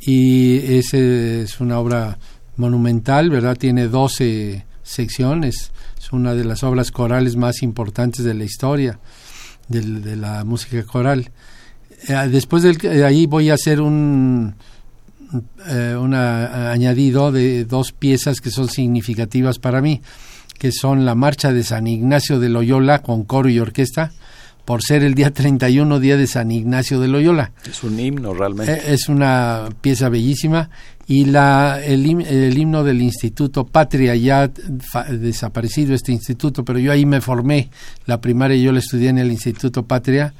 Y 0.00 0.58
ese 0.78 1.42
es 1.42 1.60
una 1.60 1.78
obra 1.78 2.18
monumental, 2.56 3.30
¿verdad? 3.30 3.56
Tiene 3.56 3.88
12 3.88 4.64
secciones, 4.82 5.72
es 5.98 6.12
una 6.12 6.34
de 6.34 6.44
las 6.44 6.62
obras 6.62 6.90
corales 6.90 7.36
más 7.36 7.62
importantes 7.62 8.24
de 8.24 8.34
la 8.34 8.44
historia 8.44 8.98
de, 9.68 10.16
la 10.16 10.44
música 10.44 10.82
coral. 10.84 11.30
Eh, 12.08 12.14
después 12.30 12.62
de 12.62 13.04
ahí 13.04 13.26
voy 13.26 13.50
a 13.50 13.54
hacer 13.54 13.80
un, 13.80 14.54
eh, 15.66 15.94
añadido 16.72 17.32
de 17.32 17.64
dos 17.64 17.92
piezas 17.92 18.40
que 18.40 18.50
son 18.50 18.68
significativas 18.68 19.58
para 19.58 19.80
mí, 19.80 20.00
que 20.58 20.72
son 20.72 21.04
la 21.04 21.14
marcha 21.14 21.52
de 21.52 21.62
San 21.62 21.86
Ignacio 21.86 22.40
de 22.40 22.48
Loyola 22.48 23.02
con 23.02 23.24
coro 23.24 23.48
y 23.48 23.58
orquesta, 23.58 24.12
por 24.68 24.82
ser 24.82 25.02
el 25.02 25.14
día 25.14 25.32
31, 25.32 25.98
día 25.98 26.18
de 26.18 26.26
San 26.26 26.50
Ignacio 26.50 27.00
de 27.00 27.08
Loyola. 27.08 27.52
Es 27.66 27.82
un 27.82 27.98
himno 27.98 28.34
realmente. 28.34 28.70
Eh, 28.74 28.82
es 28.92 29.08
una 29.08 29.70
pieza 29.80 30.10
bellísima 30.10 30.68
y 31.06 31.24
la, 31.24 31.80
el, 31.82 32.06
himno 32.06 32.84
del 32.84 33.00
Instituto 33.00 33.66
Patria, 33.66 34.14
ya 34.14 34.46
desaparecido 34.46 35.94
este 35.94 36.12
instituto, 36.12 36.66
pero 36.66 36.78
yo 36.78 36.92
ahí 36.92 37.06
me 37.06 37.22
formé, 37.22 37.70
la 38.04 38.20
primaria 38.20 38.58
yo 38.58 38.70
la 38.70 38.80
estudié 38.80 39.08
en 39.08 39.16
el 39.16 39.32
Instituto 39.32 39.86
Patria, 39.86 40.34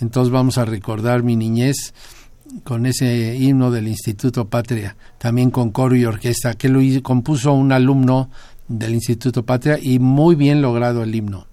entonces 0.00 0.32
vamos 0.32 0.58
a 0.58 0.64
recordar 0.64 1.22
mi 1.22 1.36
niñez 1.36 1.94
con 2.64 2.84
ese 2.84 3.36
himno 3.36 3.70
del 3.70 3.86
Instituto 3.86 4.48
Patria, 4.48 4.96
también 5.18 5.52
con 5.52 5.70
coro 5.70 5.94
y 5.94 6.04
orquesta, 6.04 6.54
que 6.54 6.68
lo 6.68 6.80
compuso 7.04 7.52
un 7.52 7.70
alumno 7.70 8.28
del 8.66 8.94
Instituto 8.94 9.46
Patria 9.46 9.78
y 9.80 10.00
muy 10.00 10.34
bien 10.34 10.62
logrado 10.62 11.04
el 11.04 11.14
himno. 11.14 11.47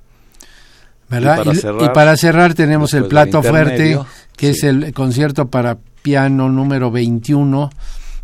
¿Verdad? 1.09 1.45
Y 1.81 1.89
para, 1.89 2.17
cerrar, 2.17 2.53
tenemos 2.53 2.93
el 2.93 3.05
plato 3.05 3.41
fuerte, 3.43 3.99
que 4.35 4.49
es 4.49 4.63
el 4.63 4.93
concierto 4.93 5.47
para 5.49 5.77
piano 6.01 6.49
número 6.49 6.91
21 6.91 7.69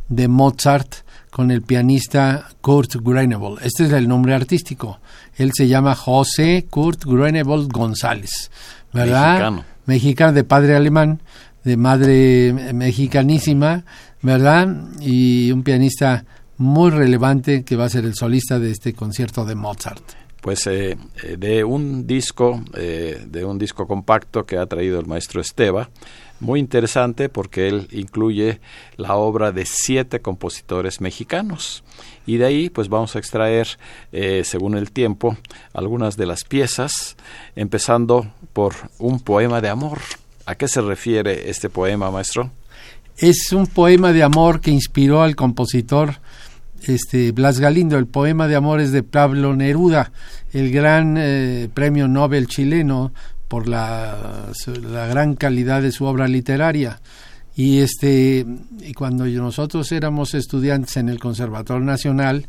de 0.10 0.28
Mozart 0.28 0.96
con 1.30 1.50
el 1.50 1.62
pianista 1.62 2.50
Kurt 2.62 2.96
Gruenebel. 2.96 3.56
Este 3.64 3.86
es 3.86 3.92
el 3.94 4.08
nombre 4.08 4.36
artístico. 4.36 5.00
Él 5.38 5.52
se 5.54 5.68
llama 5.68 5.96
José 5.96 6.68
Kurt 6.70 7.06
Gruenebel 7.06 7.68
González, 7.70 8.52
¿verdad? 8.94 9.32
Mexicano. 9.32 9.66
Mexicano 9.86 10.34
de 10.34 10.44
padre 10.44 10.76
alemán, 10.76 11.22
de 11.64 11.78
madre 11.78 12.74
mexicanísima, 12.74 13.84
¿verdad? 14.22 14.68
Y 15.00 15.52
un 15.52 15.64
pianista 15.64 16.26
muy 16.58 16.92
relevante 16.92 17.64
que 17.64 17.76
va 17.76 17.86
a 17.86 17.90
ser 17.90 18.06
el 18.06 18.14
solista 18.14 18.60
de 18.60 18.72
este 18.72 18.94
concierto 18.94 19.46
de 19.46 19.56
Mozart 19.56 20.21
pues 20.42 20.66
eh, 20.68 20.98
eh, 21.24 21.38
de 21.38 21.64
un 21.64 22.08
disco 22.08 22.64
eh, 22.76 23.24
de 23.26 23.46
un 23.46 23.58
disco 23.58 23.88
compacto 23.88 24.46
que 24.46 24.58
ha 24.58 24.66
traído 24.66 25.00
el 25.00 25.06
maestro 25.06 25.40
Esteba. 25.40 25.90
Muy 26.40 26.60
interesante 26.60 27.30
porque 27.30 27.68
él 27.68 27.88
incluye 27.92 28.60
la 28.98 29.16
obra 29.16 29.52
de 29.52 29.66
siete 29.66 30.22
compositores 30.22 31.00
mexicanos. 31.00 31.84
Y 32.26 32.38
de 32.38 32.46
ahí 32.46 32.70
pues 32.72 32.90
vamos 32.90 33.16
a 33.16 33.20
extraer 33.20 33.68
según 34.44 34.76
el 34.76 34.92
tiempo 34.92 35.38
algunas 35.72 36.18
de 36.18 36.26
las 36.26 36.44
piezas 36.44 37.16
empezando 37.56 38.34
por 38.54 38.74
un 38.98 39.20
poema 39.20 39.62
de 39.62 39.70
amor. 39.70 40.00
A 40.48 40.56
qué 40.56 40.68
se 40.68 40.82
refiere 40.82 41.48
este 41.52 41.70
poema 41.70 42.10
maestro 42.10 42.50
es 43.22 43.52
un 43.54 43.68
poema 43.68 44.14
de 44.14 44.24
amor 44.24 44.62
que 44.62 44.72
inspiró 44.72 45.22
al 45.22 45.36
compositor 45.36 46.16
este 46.84 47.32
Blas 47.32 47.60
Galindo, 47.60 47.98
el 47.98 48.08
poema 48.08 48.48
de 48.48 48.56
amores 48.56 48.92
de 48.92 49.04
Pablo 49.04 49.56
Neruda, 49.56 50.12
el 50.54 50.72
gran 50.72 51.16
eh, 51.18 51.70
premio 51.74 52.08
Nobel 52.08 52.48
chileno 52.48 53.12
por 53.48 53.68
la, 53.68 54.50
la, 54.90 55.08
gran 55.08 55.36
calidad 55.36 55.82
de 55.82 55.92
su 55.92 56.06
obra 56.06 56.28
literaria. 56.28 57.02
Y 57.56 57.80
este 57.80 58.46
y 58.82 58.94
cuando 58.94 59.26
nosotros 59.26 59.92
éramos 59.92 60.34
estudiantes 60.34 60.96
en 60.98 61.10
el 61.10 61.20
Conservatorio 61.20 61.84
Nacional, 61.84 62.48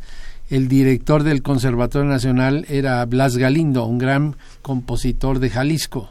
el 0.49 0.69
director 0.69 1.23
del 1.23 1.43
Conservatorio 1.43 2.09
Nacional 2.09 2.67
era 2.69 3.05
Blas 3.07 3.37
Galindo, 3.37 3.85
un 3.85 3.99
gran 3.99 4.37
compositor 4.63 5.39
de 5.39 5.51
Jalisco. 5.51 6.11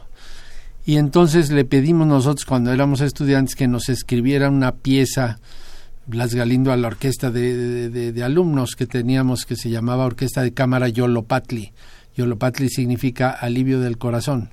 Y 0.84 0.96
entonces 0.96 1.50
le 1.50 1.64
pedimos 1.64 2.06
nosotros 2.06 2.44
cuando 2.44 2.72
éramos 2.72 3.00
estudiantes 3.00 3.54
que 3.54 3.68
nos 3.68 3.88
escribiera 3.88 4.50
una 4.50 4.72
pieza 4.72 5.38
Blas 6.06 6.34
Galindo 6.34 6.72
a 6.72 6.76
la 6.76 6.88
orquesta 6.88 7.30
de, 7.30 8.22
alumnos 8.24 8.74
que 8.76 8.86
teníamos 8.86 9.46
que 9.46 9.56
se 9.56 9.70
llamaba 9.70 10.04
Orquesta 10.04 10.42
de 10.42 10.52
Cámara 10.52 10.88
Yolopatli. 10.88 11.72
Yolopatli 12.16 12.68
significa 12.68 13.30
alivio 13.30 13.80
del 13.80 13.98
corazón. 13.98 14.50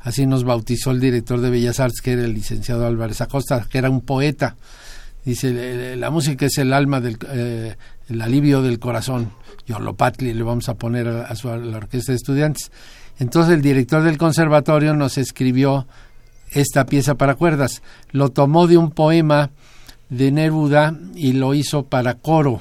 Así 0.00 0.26
nos 0.26 0.44
bautizó 0.44 0.92
el 0.92 1.00
director 1.00 1.40
de 1.40 1.50
Bellas 1.50 1.80
Artes, 1.80 2.00
que 2.00 2.12
era 2.12 2.24
el 2.24 2.32
licenciado 2.32 2.86
Álvarez 2.86 3.20
Acosta, 3.20 3.66
que 3.70 3.78
era 3.78 3.90
un 3.90 4.00
poeta. 4.00 4.56
Dice, 5.24 5.96
la 5.96 6.10
música 6.10 6.46
es 6.46 6.56
el 6.58 6.72
alma 6.72 7.00
del 7.00 7.18
eh, 7.28 7.76
el 8.08 8.22
alivio 8.22 8.62
del 8.62 8.78
corazón. 8.78 9.32
Yolopatli 9.66 10.32
le 10.32 10.42
vamos 10.42 10.68
a 10.68 10.74
poner 10.74 11.08
a, 11.08 11.34
su, 11.34 11.48
a 11.50 11.56
la 11.56 11.78
orquesta 11.78 12.12
de 12.12 12.16
estudiantes. 12.16 12.70
Entonces 13.18 13.54
el 13.54 13.62
director 13.62 14.02
del 14.02 14.18
conservatorio 14.18 14.94
nos 14.94 15.18
escribió 15.18 15.86
esta 16.52 16.86
pieza 16.86 17.16
para 17.16 17.34
cuerdas. 17.34 17.82
Lo 18.12 18.30
tomó 18.30 18.66
de 18.66 18.76
un 18.76 18.90
poema 18.92 19.50
de 20.08 20.30
Neruda 20.30 20.96
y 21.14 21.32
lo 21.32 21.54
hizo 21.54 21.86
para 21.86 22.14
coro. 22.14 22.60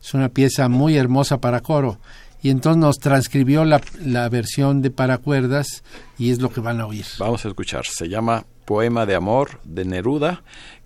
Es 0.00 0.14
una 0.14 0.28
pieza 0.28 0.68
muy 0.68 0.96
hermosa 0.96 1.40
para 1.40 1.60
coro. 1.60 1.98
Y 2.42 2.50
entonces 2.50 2.80
nos 2.80 2.98
transcribió 2.98 3.64
la, 3.64 3.80
la 4.04 4.28
versión 4.28 4.82
de 4.82 4.90
para 4.90 5.18
cuerdas 5.18 5.84
y 6.18 6.30
es 6.30 6.40
lo 6.40 6.50
que 6.50 6.60
van 6.60 6.80
a 6.80 6.86
oír. 6.86 7.06
Vamos 7.18 7.44
a 7.44 7.48
escuchar. 7.48 7.84
Se 7.86 8.08
llama 8.08 8.44
poema 8.64 9.06
de 9.06 9.14
amor 9.14 9.60
de 9.64 9.84
Neruda 9.84 10.42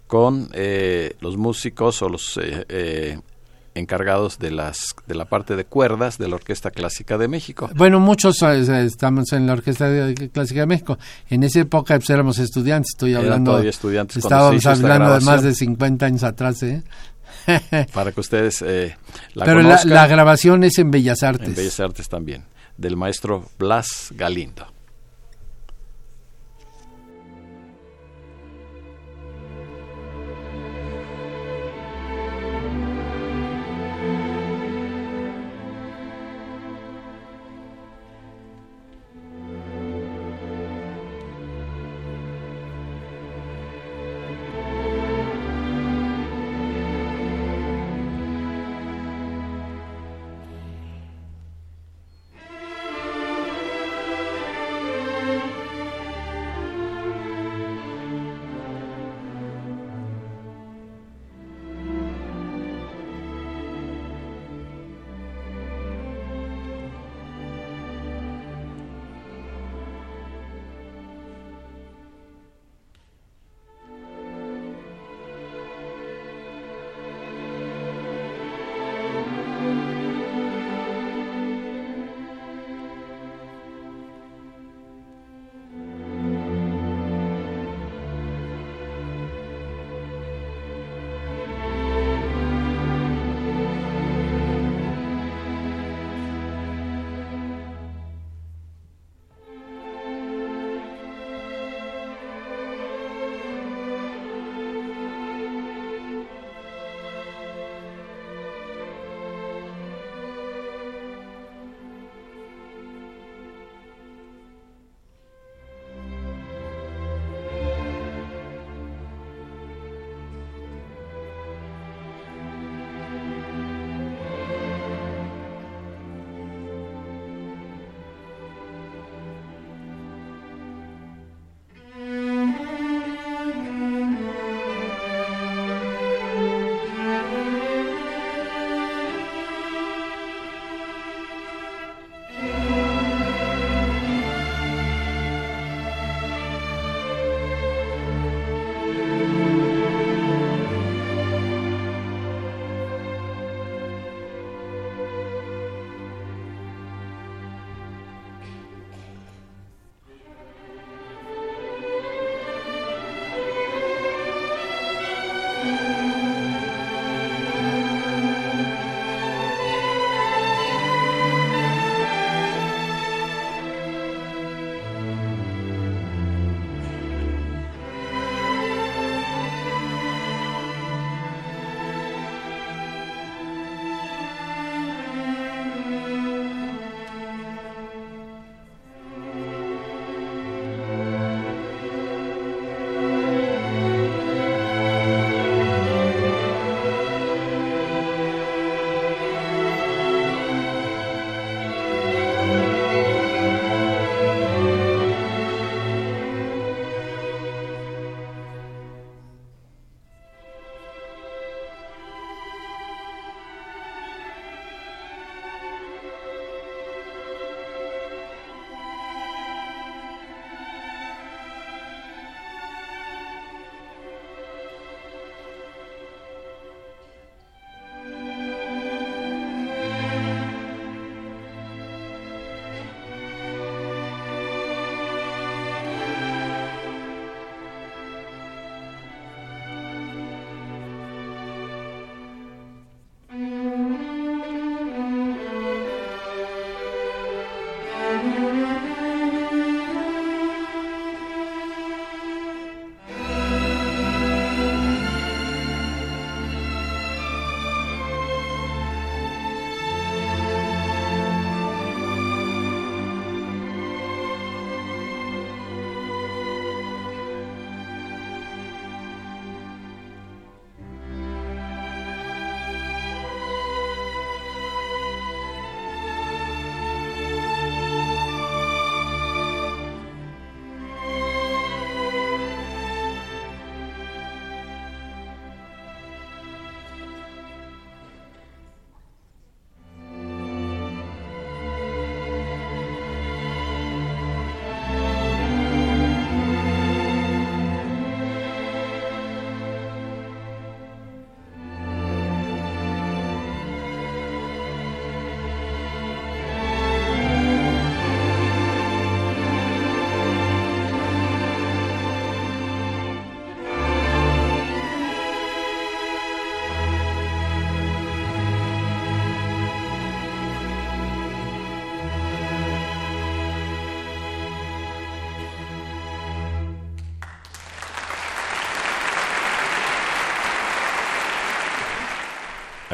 con 0.07 0.51
eh, 0.53 1.15
los 1.21 1.37
músicos 1.37 2.03
o 2.03 2.09
los 2.09 2.39
eh, 2.43 3.19
encargados 3.77 4.39
de 4.39 4.51
las 4.51 4.95
de 5.07 5.15
la 5.15 5.27
parte 5.27 5.55
de 5.55 5.65
cuerdas 5.65 6.19
de 6.19 6.29
la 6.29 6.37
Orquesta 6.37 6.71
Clásica 6.71 7.19
de 7.19 7.29
México. 7.29 7.71
Bueno, 7.75 8.01
muchos 8.01 8.43
estamos 8.43 9.33
en 9.33 9.47
la 9.47 9.53
Orquesta 9.53 9.89
Clásica 10.33 10.61
de 10.61 10.67
México. 10.67 10.99
En 11.29 11.43
esa 11.43 11.61
época 11.61 11.97
pues, 11.97 12.11
éramos 12.11 12.39
estudiantes, 12.39 12.91
estoy 12.95 13.15
hablando. 13.15 13.59
estudiantes. 13.61 14.17
Estábamos 14.17 14.65
hablando 14.67 15.15
de 15.15 15.21
más 15.21 15.43
de 15.43 15.55
50 15.55 16.07
años 16.07 16.25
atrás, 16.25 16.63
¿eh? 16.63 16.83
Para 17.93 18.13
que 18.13 18.21
ustedes 18.21 18.63
eh, 18.63 18.97
la 19.35 19.45
Pero 19.45 19.63
la 19.63 20.07
grabación 20.07 20.65
es 20.65 20.79
en 20.79 20.91
Bellas 20.91 21.23
Artes. 21.23 21.49
En 21.49 21.55
Bellas 21.55 21.79
Artes 21.79 22.09
también, 22.09 22.45
del 22.77 22.97
maestro 22.97 23.49
Blas 23.59 24.09
Galindo. 24.13 24.76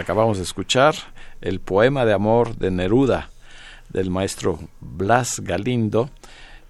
Acabamos 0.02 0.38
de 0.38 0.42
escuchar 0.42 0.96
el 1.40 1.60
poema 1.60 2.04
de 2.04 2.12
amor 2.12 2.56
de 2.56 2.72
Neruda 2.72 3.30
del 3.90 4.10
maestro 4.10 4.58
Blas 4.80 5.38
Galindo, 5.38 6.10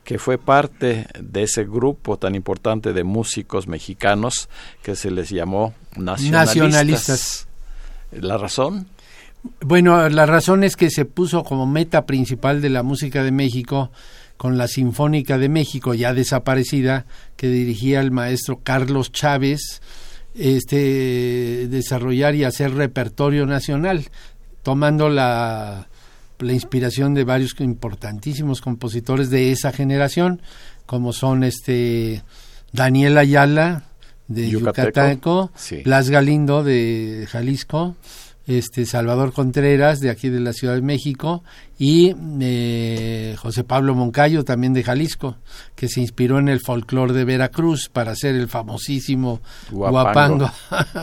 que 0.05 0.19
fue 0.19 0.37
parte 0.37 1.07
de 1.19 1.45
ese 1.45 1.65
grupo 1.65 2.19
tan 2.19 2.35
importante 2.35 2.93
de 2.93 3.05
músicos 3.05 3.67
mexicanos 3.69 4.51
que 4.83 4.97
se 4.97 5.11
les 5.11 5.31
llamó 5.31 5.73
nacionalistas. 5.97 6.47
nacionalistas. 6.47 7.49
¿La 8.11 8.37
razón? 8.37 8.87
Bueno, 9.63 10.11
la 10.11 10.27
razón 10.27 10.63
es 10.63 10.77
que 10.77 10.91
se 10.91 11.07
puso 11.07 11.43
como 11.43 11.67
meta 11.67 12.05
principal 12.05 12.61
de 12.61 12.69
la 12.69 12.83
música 12.83 13.25
de 13.25 13.33
México 13.33 13.91
con 14.37 14.59
la 14.59 14.69
Sinfónica 14.69 15.39
de 15.39 15.49
México, 15.49 15.95
ya 15.95 16.13
desaparecida, 16.13 17.07
que 17.37 17.49
dirigía 17.49 18.01
el 18.01 18.11
maestro 18.11 18.61
Carlos 18.63 19.11
Chávez, 19.11 19.81
este, 20.35 21.69
desarrollar 21.69 22.35
y 22.35 22.45
hacer 22.45 22.75
repertorio 22.75 23.47
nacional, 23.47 24.09
tomando 24.63 25.09
la, 25.09 25.89
la 26.39 26.53
inspiración 26.53 27.15
de 27.15 27.25
varios 27.25 27.55
importantísimos 27.61 28.61
compositores 28.61 29.31
de 29.31 29.53
esa 29.53 29.73
generación, 29.73 30.43
como 30.87 31.13
son 31.13 31.45
este 31.45 32.23
Daniel 32.73 33.19
Ayala 33.19 33.85
de 34.29 34.49
Yucateco, 34.49 35.51
Blas 35.85 36.11
Galindo 36.11 36.63
de 36.65 37.27
Jalisco, 37.31 37.97
este 38.47 38.87
Salvador 38.87 39.33
Contreras 39.33 40.01
de 40.01 40.11
aquí 40.11 40.29
de 40.29 40.41
la 40.41 40.53
Ciudad 40.53 40.75
de 40.75 40.83
México 40.83 41.45
y 41.79 42.15
eh, 42.41 43.37
José 43.39 43.65
Pablo 43.65 43.95
Moncayo 43.95 44.45
también 44.45 44.73
de 44.73 44.83
Jalisco 44.83 45.37
que 45.75 45.89
se 45.89 46.01
inspiró 46.01 46.39
en 46.39 46.49
el 46.49 46.61
folclore 46.61 47.13
de 47.13 47.25
Veracruz 47.25 47.89
para 47.89 48.13
hacer 48.13 48.35
el 48.35 48.49
famosísimo 48.49 49.41
guapango. 49.71 50.51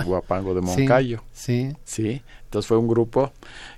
Guapango, 0.05 0.53
de 0.55 0.61
Moncayo. 0.61 1.23
sí, 1.33 1.71
sí 1.85 2.21
entonces 2.49 2.67
fue 2.67 2.77
un 2.77 2.87
grupo 2.87 3.31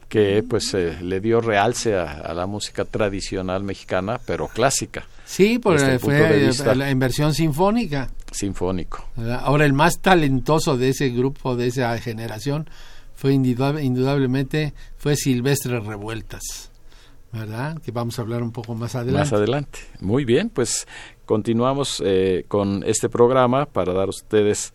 que 0.08 0.43
pues 0.47 0.74
eh, 0.74 0.97
le 1.02 1.19
dio 1.19 1.41
realce 1.41 1.95
a, 1.95 2.34
la 2.34 2.45
música 2.45 2.86
tradicional 2.86 3.63
mexicana 3.63 4.19
pero 4.26 4.47
clásica. 4.47 5.06
Sí 5.26 5.60
porque 5.60 6.00
fue 6.00 6.52
la 6.76 6.89
inversión 6.89 7.34
sinfónica. 7.34 8.10
Sinfónico. 8.32 9.06
Ahora 9.41 9.65
el 9.65 9.74
más 9.74 10.00
talentoso 10.00 10.78
de 10.78 10.89
ese 10.89 11.10
grupo 11.10 11.58
de 11.58 11.67
esa 11.67 11.97
generación 11.97 12.69
fue 13.21 13.34
indudablemente 13.34 14.73
fue 14.97 15.15
Silvestre 15.15 15.79
Revueltas, 15.79 16.71
¿verdad? 17.31 17.79
Que 17.79 17.91
vamos 17.91 18.17
a 18.17 18.23
hablar 18.23 18.41
un 18.41 18.51
poco 18.51 18.73
más 18.73 18.95
adelante. 18.95 19.19
Más 19.19 19.31
adelante. 19.31 19.77
Muy 19.99 20.25
bien, 20.25 20.49
pues 20.49 20.88
continuamos 21.27 22.01
eh, 22.03 22.45
con 22.47 22.84
este 22.84 23.10
programa 23.10 23.67
para 23.67 23.93
dar 23.93 24.07
a 24.07 24.10
ustedes 24.10 24.73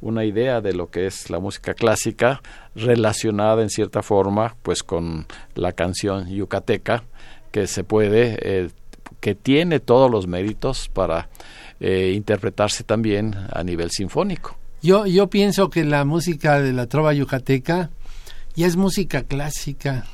una 0.00 0.24
idea 0.24 0.60
de 0.60 0.74
lo 0.74 0.90
que 0.90 1.06
es 1.06 1.28
la 1.28 1.40
música 1.40 1.74
clásica 1.74 2.40
relacionada 2.76 3.62
en 3.62 3.68
cierta 3.68 4.04
forma 4.04 4.54
pues 4.62 4.84
con 4.84 5.26
la 5.56 5.72
canción 5.72 6.28
yucateca 6.28 7.02
que 7.50 7.66
se 7.66 7.82
puede 7.82 8.38
eh, 8.42 8.70
que 9.18 9.34
tiene 9.34 9.80
todos 9.80 10.08
los 10.08 10.28
méritos 10.28 10.88
para 10.88 11.30
eh, 11.80 12.12
interpretarse 12.14 12.84
también 12.84 13.34
a 13.50 13.64
nivel 13.64 13.90
sinfónico. 13.90 14.56
Yo, 14.82 15.06
yo 15.06 15.28
pienso 15.28 15.70
que 15.70 15.84
la 15.84 16.04
música 16.04 16.60
de 16.60 16.72
la 16.72 16.86
trova 16.86 17.12
yucateca 17.12 17.90
ya 18.54 18.66
es 18.66 18.76
música 18.76 19.22
clásica. 19.22 20.04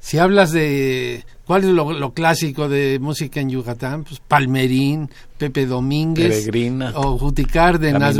Si 0.00 0.18
hablas 0.18 0.50
de 0.50 1.24
cuál 1.46 1.62
es 1.62 1.70
lo, 1.70 2.12
clásico 2.12 2.68
de 2.68 2.98
música 3.00 3.40
en 3.40 3.50
Yucatán, 3.50 4.02
pues 4.02 4.20
Palmerín, 4.20 5.08
Pepe 5.38 5.66
Domínguez 5.66 6.48
o 6.94 7.18
Juti 7.18 7.44
Cárdenas, 7.44 8.16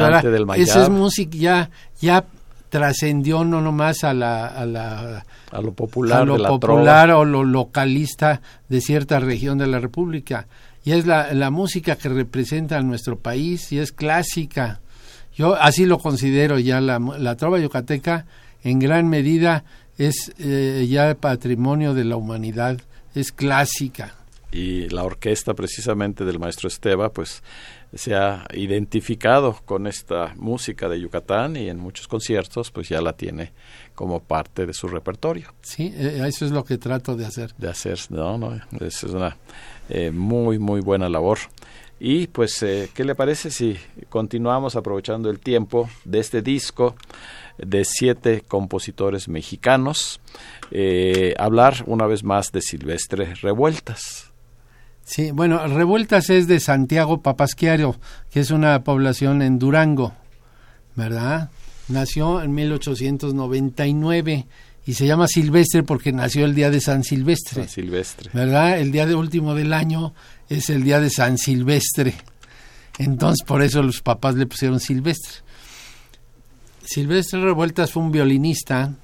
Esa 0.56 0.82
es 0.82 0.88
música 0.88 1.36
ya 1.36 1.70
ya 2.00 2.24
trascendió 2.68 3.44
no 3.44 3.60
nomás 3.60 4.04
a 4.04 4.14
la 4.14 4.46
a 4.46 4.64
la 4.64 5.26
a 5.50 5.60
lo 5.60 5.72
popular, 5.72 6.26
lo 6.26 6.38
popular 6.38 7.10
o 7.10 7.24
lo 7.24 7.42
localista 7.42 8.40
de 8.68 8.80
cierta 8.80 9.18
región 9.18 9.58
de 9.58 9.66
la 9.66 9.80
República. 9.80 10.46
Y 10.84 10.92
es 10.92 11.06
la, 11.06 11.32
la 11.34 11.50
música 11.50 11.96
que 11.96 12.08
representa 12.08 12.78
a 12.78 12.82
nuestro 12.82 13.18
país 13.18 13.72
y 13.72 13.78
es 13.78 13.92
clásica. 13.92 14.80
Yo 15.34 15.54
así 15.54 15.86
lo 15.86 15.98
considero 15.98 16.58
ya 16.58 16.80
la, 16.80 16.98
la 16.98 17.36
trova 17.36 17.58
yucateca 17.58 18.26
en 18.62 18.78
gran 18.78 19.08
medida 19.08 19.64
es 19.98 20.32
eh, 20.38 20.86
ya 20.88 21.14
patrimonio 21.14 21.94
de 21.94 22.04
la 22.04 22.16
humanidad, 22.16 22.80
es 23.14 23.32
clásica. 23.32 24.14
Y 24.50 24.88
la 24.90 25.04
orquesta 25.04 25.54
precisamente 25.54 26.24
del 26.24 26.38
maestro 26.38 26.68
Esteba 26.68 27.10
pues 27.10 27.42
se 27.94 28.14
ha 28.14 28.46
identificado 28.52 29.58
con 29.64 29.86
esta 29.86 30.34
música 30.36 30.88
de 30.88 31.00
Yucatán 31.00 31.56
y 31.56 31.68
en 31.68 31.78
muchos 31.78 32.06
conciertos 32.06 32.70
pues 32.70 32.88
ya 32.88 33.00
la 33.00 33.14
tiene 33.14 33.52
como 33.94 34.20
parte 34.20 34.66
de 34.66 34.74
su 34.74 34.88
repertorio. 34.88 35.54
Sí, 35.62 35.92
eh, 35.94 36.22
eso 36.26 36.44
es 36.44 36.50
lo 36.50 36.64
que 36.64 36.78
trato 36.78 37.16
de 37.16 37.26
hacer. 37.26 37.54
De 37.56 37.68
hacer, 37.68 37.98
no, 38.10 38.36
no, 38.38 38.58
es 38.80 39.02
una 39.04 39.36
eh, 39.88 40.10
muy, 40.10 40.58
muy 40.58 40.80
buena 40.80 41.08
labor. 41.08 41.38
Y 42.04 42.26
pues, 42.26 42.60
eh, 42.64 42.90
¿qué 42.92 43.04
le 43.04 43.14
parece 43.14 43.52
si 43.52 43.78
continuamos 44.08 44.74
aprovechando 44.74 45.30
el 45.30 45.38
tiempo 45.38 45.88
de 46.04 46.18
este 46.18 46.42
disco 46.42 46.96
de 47.58 47.84
siete 47.84 48.42
compositores 48.48 49.28
mexicanos? 49.28 50.20
Eh, 50.72 51.32
hablar 51.38 51.84
una 51.86 52.08
vez 52.08 52.24
más 52.24 52.50
de 52.50 52.60
Silvestre 52.60 53.36
Revueltas. 53.36 54.32
Sí, 55.04 55.30
bueno, 55.30 55.64
Revueltas 55.68 56.28
es 56.28 56.48
de 56.48 56.58
Santiago 56.58 57.22
Papasquiaro, 57.22 57.94
que 58.32 58.40
es 58.40 58.50
una 58.50 58.82
población 58.82 59.40
en 59.40 59.60
Durango, 59.60 60.12
¿verdad? 60.96 61.50
Nació 61.86 62.42
en 62.42 62.52
1899 62.52 64.48
y 64.84 64.94
se 64.94 65.06
llama 65.06 65.28
Silvestre 65.28 65.82
porque 65.82 66.12
nació 66.12 66.44
el 66.44 66.54
día 66.54 66.70
de 66.70 66.80
San 66.80 67.04
Silvestre. 67.04 67.62
San 67.62 67.68
Silvestre. 67.68 68.30
¿Verdad? 68.32 68.80
El 68.80 68.90
día 68.90 69.06
de 69.06 69.14
último 69.14 69.54
del 69.54 69.72
año 69.72 70.14
es 70.48 70.70
el 70.70 70.82
día 70.82 71.00
de 71.00 71.10
San 71.10 71.38
Silvestre. 71.38 72.14
Entonces, 72.98 73.46
por 73.46 73.62
eso 73.62 73.82
los 73.82 74.02
papás 74.02 74.34
le 74.34 74.46
pusieron 74.46 74.80
Silvestre. 74.80 75.42
Silvestre 76.84 77.40
Revueltas 77.40 77.92
fue 77.92 78.02
un 78.02 78.10
violinista, 78.10 78.94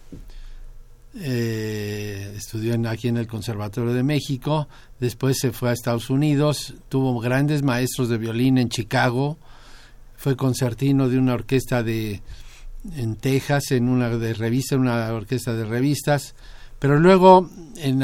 eh, 1.14 2.34
estudió 2.36 2.74
aquí 2.88 3.08
en 3.08 3.16
el 3.16 3.26
Conservatorio 3.26 3.92
de 3.92 4.02
México, 4.02 4.68
después 4.98 5.38
se 5.40 5.52
fue 5.52 5.70
a 5.70 5.72
Estados 5.72 6.10
Unidos, 6.10 6.74
tuvo 6.88 7.18
grandes 7.20 7.62
maestros 7.62 8.08
de 8.08 8.18
violín 8.18 8.58
en 8.58 8.68
Chicago, 8.68 9.38
fue 10.16 10.36
concertino 10.36 11.08
de 11.08 11.18
una 11.18 11.34
orquesta 11.34 11.82
de 11.82 12.20
en 12.96 13.16
Texas, 13.16 13.70
en 13.70 13.88
una 13.88 14.10
de 14.10 14.34
revista, 14.34 14.76
una 14.76 15.12
orquesta 15.12 15.54
de 15.54 15.64
revistas, 15.64 16.34
pero 16.78 16.98
luego 16.98 17.50
en 17.76 18.02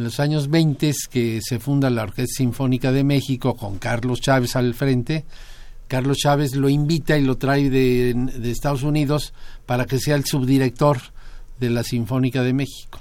en 0.00 0.04
los 0.04 0.18
años 0.18 0.48
20 0.48 0.92
que 1.10 1.40
se 1.42 1.58
funda 1.58 1.90
la 1.90 2.04
Orquesta 2.04 2.38
Sinfónica 2.38 2.90
de 2.90 3.04
México 3.04 3.54
con 3.54 3.78
Carlos 3.78 4.22
Chávez 4.22 4.56
al 4.56 4.72
frente, 4.72 5.26
Carlos 5.88 6.18
Chávez 6.18 6.54
lo 6.54 6.68
invita 6.68 7.18
y 7.18 7.22
lo 7.22 7.36
trae 7.36 7.68
de, 7.68 8.14
Estados 8.44 8.82
Unidos 8.84 9.34
para 9.66 9.84
que 9.86 9.98
sea 9.98 10.14
el 10.14 10.24
subdirector 10.24 10.98
de 11.58 11.68
la 11.68 11.82
Sinfónica 11.82 12.42
de 12.42 12.52
México. 12.52 13.00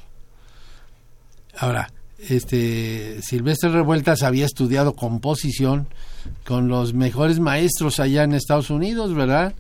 Ahora, 1.58 1.94
este 2.18 3.22
Silvestre 3.22 3.70
Revueltas 3.70 4.24
había 4.24 4.46
estudiado 4.46 4.94
composición 4.94 5.88
con 6.46 6.68
los 6.68 6.94
mejores 6.94 7.40
maestros 7.40 8.00
allá 8.00 8.24
en 8.24 8.34
Estados 8.34 8.72
Unidos, 8.72 9.14
¿verdad? 9.14 9.54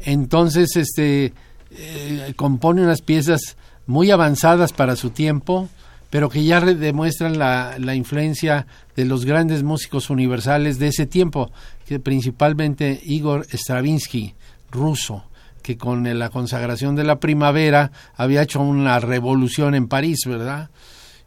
Entonces, 0.00 0.76
este 0.76 1.32
eh, 1.70 2.32
compone 2.36 2.82
unas 2.82 3.02
piezas 3.02 3.56
muy 3.86 4.10
avanzadas 4.10 4.72
para 4.72 4.96
su 4.96 5.10
tiempo, 5.10 5.68
pero 6.10 6.28
que 6.28 6.44
ya 6.44 6.60
demuestran 6.60 7.38
la, 7.38 7.76
la, 7.78 7.94
influencia 7.94 8.66
de 8.94 9.04
los 9.04 9.24
grandes 9.24 9.62
músicos 9.62 10.10
universales 10.10 10.78
de 10.78 10.88
ese 10.88 11.06
tiempo, 11.06 11.50
que 11.86 11.98
principalmente 12.00 13.00
Igor 13.04 13.46
Stravinsky, 13.52 14.34
ruso, 14.70 15.24
que 15.62 15.76
con 15.76 16.18
la 16.18 16.28
consagración 16.30 16.94
de 16.94 17.04
la 17.04 17.18
primavera 17.18 17.90
había 18.14 18.42
hecho 18.42 18.60
una 18.60 19.00
revolución 19.00 19.74
en 19.74 19.88
París, 19.88 20.20
¿verdad? 20.26 20.70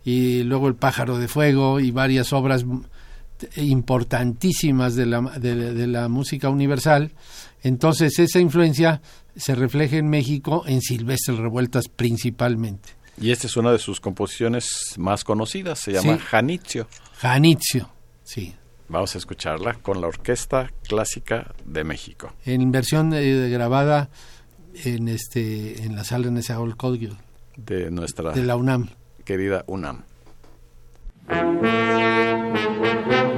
Y 0.05 0.43
luego 0.43 0.69
El 0.69 0.75
pájaro 0.75 1.17
de 1.17 1.27
fuego 1.27 1.81
y 1.81 1.91
varias 1.91 2.31
obras 2.31 2.63
importantísimas 3.55 4.95
de 4.95 5.05
la, 5.05 5.21
de 5.21 5.87
la 5.87 6.07
música 6.07 6.49
universal. 6.49 7.11
Entonces 7.61 8.19
esa 8.19 8.39
influencia 8.39 9.01
se 9.35 9.55
refleja 9.55 9.97
en 9.97 10.09
México 10.09 10.63
en 10.67 10.81
Silvestre 10.81 11.35
Revueltas 11.35 11.87
principalmente. 11.87 12.99
Y 13.21 13.31
esta 13.31 13.47
es 13.47 13.57
una 13.57 13.71
de 13.71 13.79
sus 13.79 13.99
composiciones 13.99 14.95
más 14.97 15.23
conocidas, 15.23 15.79
se 15.79 15.91
llama 15.91 16.17
Janitzio. 16.17 16.87
Janitzio, 17.17 17.89
sí. 18.23 18.55
Vamos 18.87 19.13
a 19.15 19.17
escucharla 19.17 19.75
con 19.75 20.01
la 20.01 20.07
Orquesta 20.07 20.71
Clásica 20.87 21.53
de 21.65 21.83
México. 21.83 22.33
En 22.45 22.71
versión 22.71 23.13
eh, 23.13 23.49
grabada 23.49 24.09
en 24.83 25.09
este 25.09 25.83
en 25.83 25.95
la 25.95 26.03
sala 26.03 26.31
Nezahualcóyotl 26.31 27.15
de 27.57 27.91
nuestra 27.91 28.31
de 28.31 28.43
la 28.43 28.55
UNAM. 28.55 28.89
Querida 29.25 29.63
UNAM. 29.67 30.03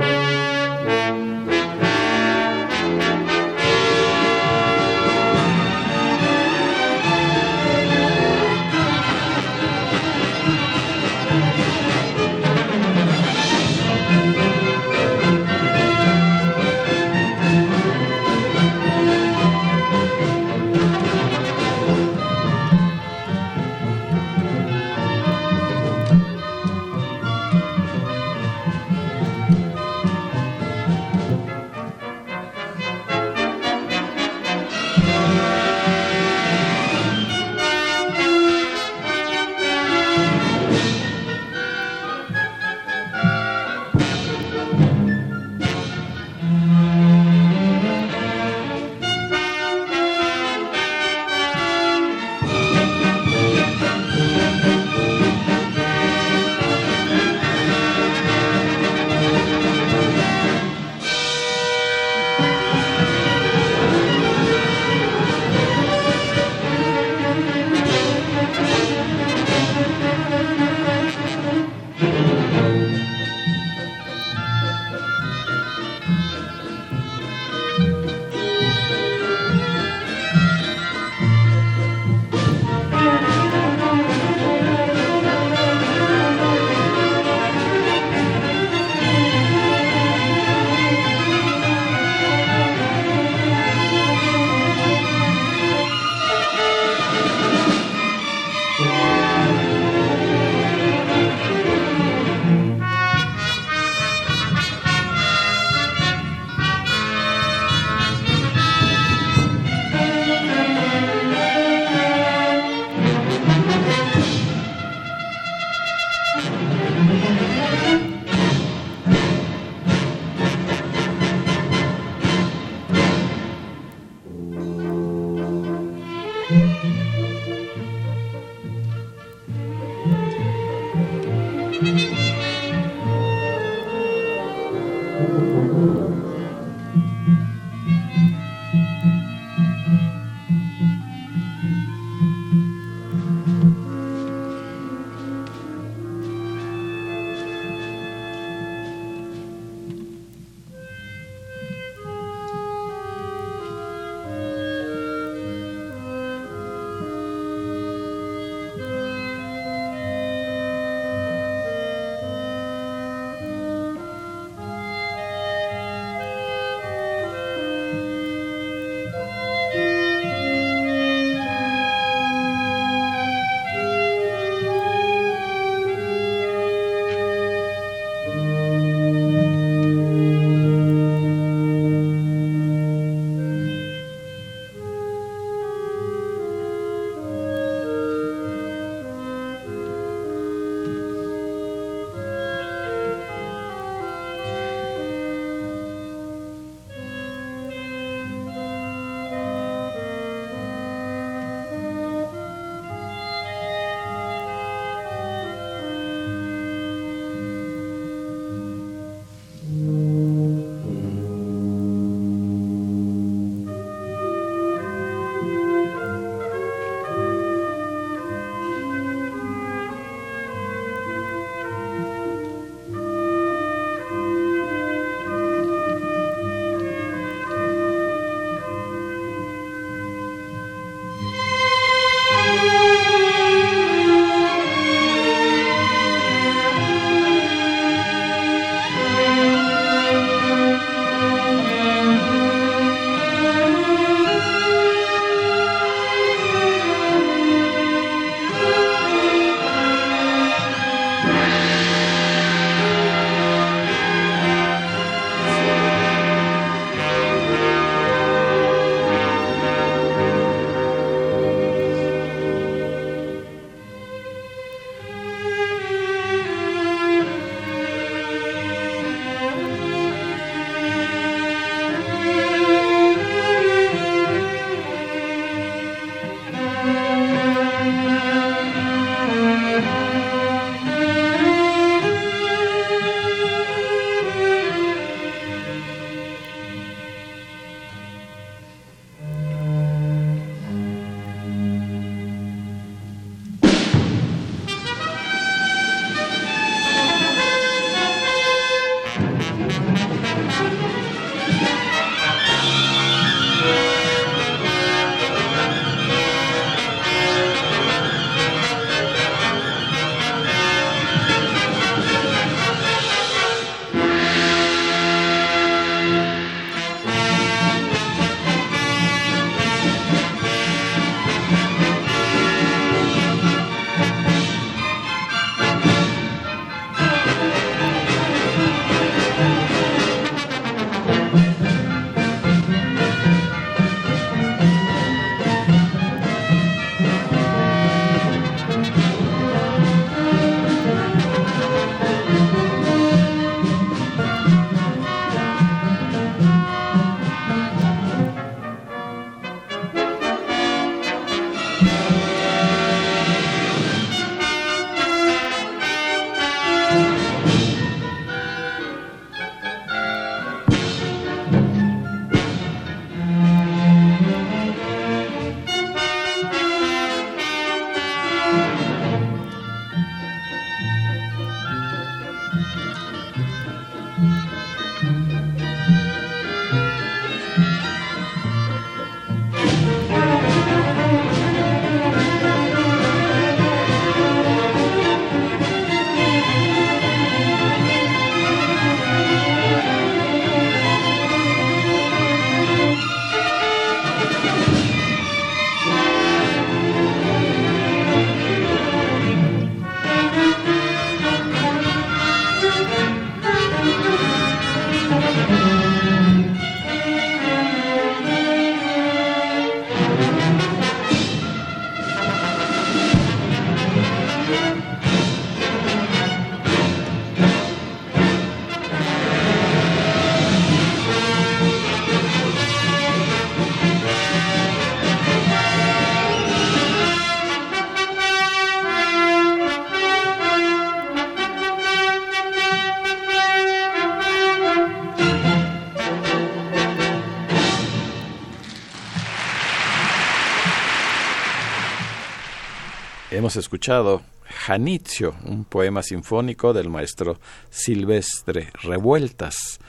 Hemos 443.51 443.65
escuchado 443.65 444.21
Janitzio, 444.45 445.35
un 445.43 445.65
poema 445.65 446.03
sinfónico 446.03 446.71
del 446.71 446.89
maestro 446.89 447.37
Silvestre 447.69 448.71
Revueltas, 448.81 449.81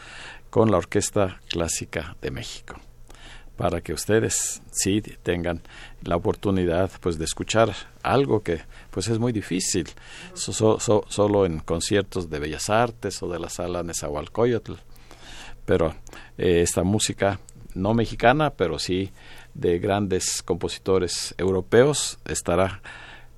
con 0.51 0.73
la 0.73 0.79
Orquesta 0.79 1.41
Clásica 1.49 2.17
de 2.21 2.33
México. 2.33 2.75
Para 3.57 3.81
que 3.81 3.93
ustedes 3.93 4.63
sí 4.73 5.01
tengan 5.01 5.63
la 6.03 6.17
oportunidad 6.17 6.91
pues 7.01 7.19
de 7.19 7.25
escuchar 7.25 7.73
algo 8.03 8.43
que 8.43 8.63
pues 8.91 9.07
es 9.07 9.21
muy 9.21 9.31
difícil. 9.31 9.89
Solo 10.35 11.47
en 11.47 11.61
conciertos 11.61 12.29
de 12.29 12.41
bellas 12.41 12.69
artes 12.69 13.23
o 13.23 13.29
de 13.29 13.39
la 13.39 13.49
sala 13.49 13.85
Nezahualcóyotl. 13.85 14.73
Pero 15.65 15.95
eh, 16.37 16.63
esta 16.63 16.83
música 16.83 17.39
no 17.75 17.95
mexicana 17.95 18.51
pero 18.51 18.81
sí 18.81 19.13
de 19.55 19.79
grandes 19.79 20.43
compositores 20.43 21.33
europeos 21.39 22.19
estará 22.25 22.83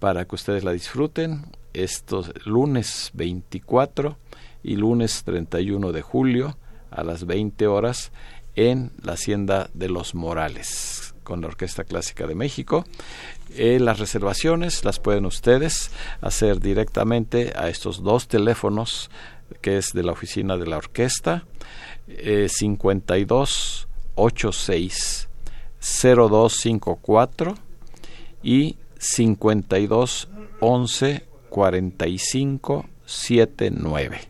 para 0.05 0.27
que 0.27 0.35
ustedes 0.35 0.65
la 0.65 0.73
disfruten 0.73 1.47
estos 1.73 2.31
lunes 2.45 3.11
24 3.15 4.19
y 4.63 4.77
lunes 4.77 5.25
31 5.25 5.93
de 5.93 6.03
julio 6.03 6.59
a 6.91 7.03
las 7.03 7.25
20 7.25 7.67
horas 7.69 8.13
en 8.55 8.93
la 9.03 9.15
Hacienda 9.15 9.71
de 9.73 9.89
los 9.89 10.15
Morales 10.15 11.15
con 11.23 11.41
la 11.41 11.47
Orquesta 11.47 11.85
Clásica 11.85 12.27
de 12.27 12.35
México. 12.35 12.85
Eh, 13.55 13.81
las 13.81 13.99
reservaciones 13.99 14.85
las 14.85 15.01
pueden 15.01 15.25
ustedes 15.25 15.91
hacer 16.21 16.61
directamente 16.61 17.55
a 17.57 17.71
estos 17.71 18.03
dos 18.03 18.29
teléfonos 18.29 19.11
que 19.63 19.79
es 19.79 19.95
de 19.95 20.03
la 20.03 20.13
oficina 20.13 20.59
de 20.59 20.67
la 20.67 20.77
orquesta 20.77 21.47
eh, 22.09 22.49
52 22.51 23.89
86 24.17 25.31
0254 25.81 27.55
y 28.43 28.77
52 29.05 30.29
11 30.61 31.25
45 31.51 32.87
79 33.05 34.21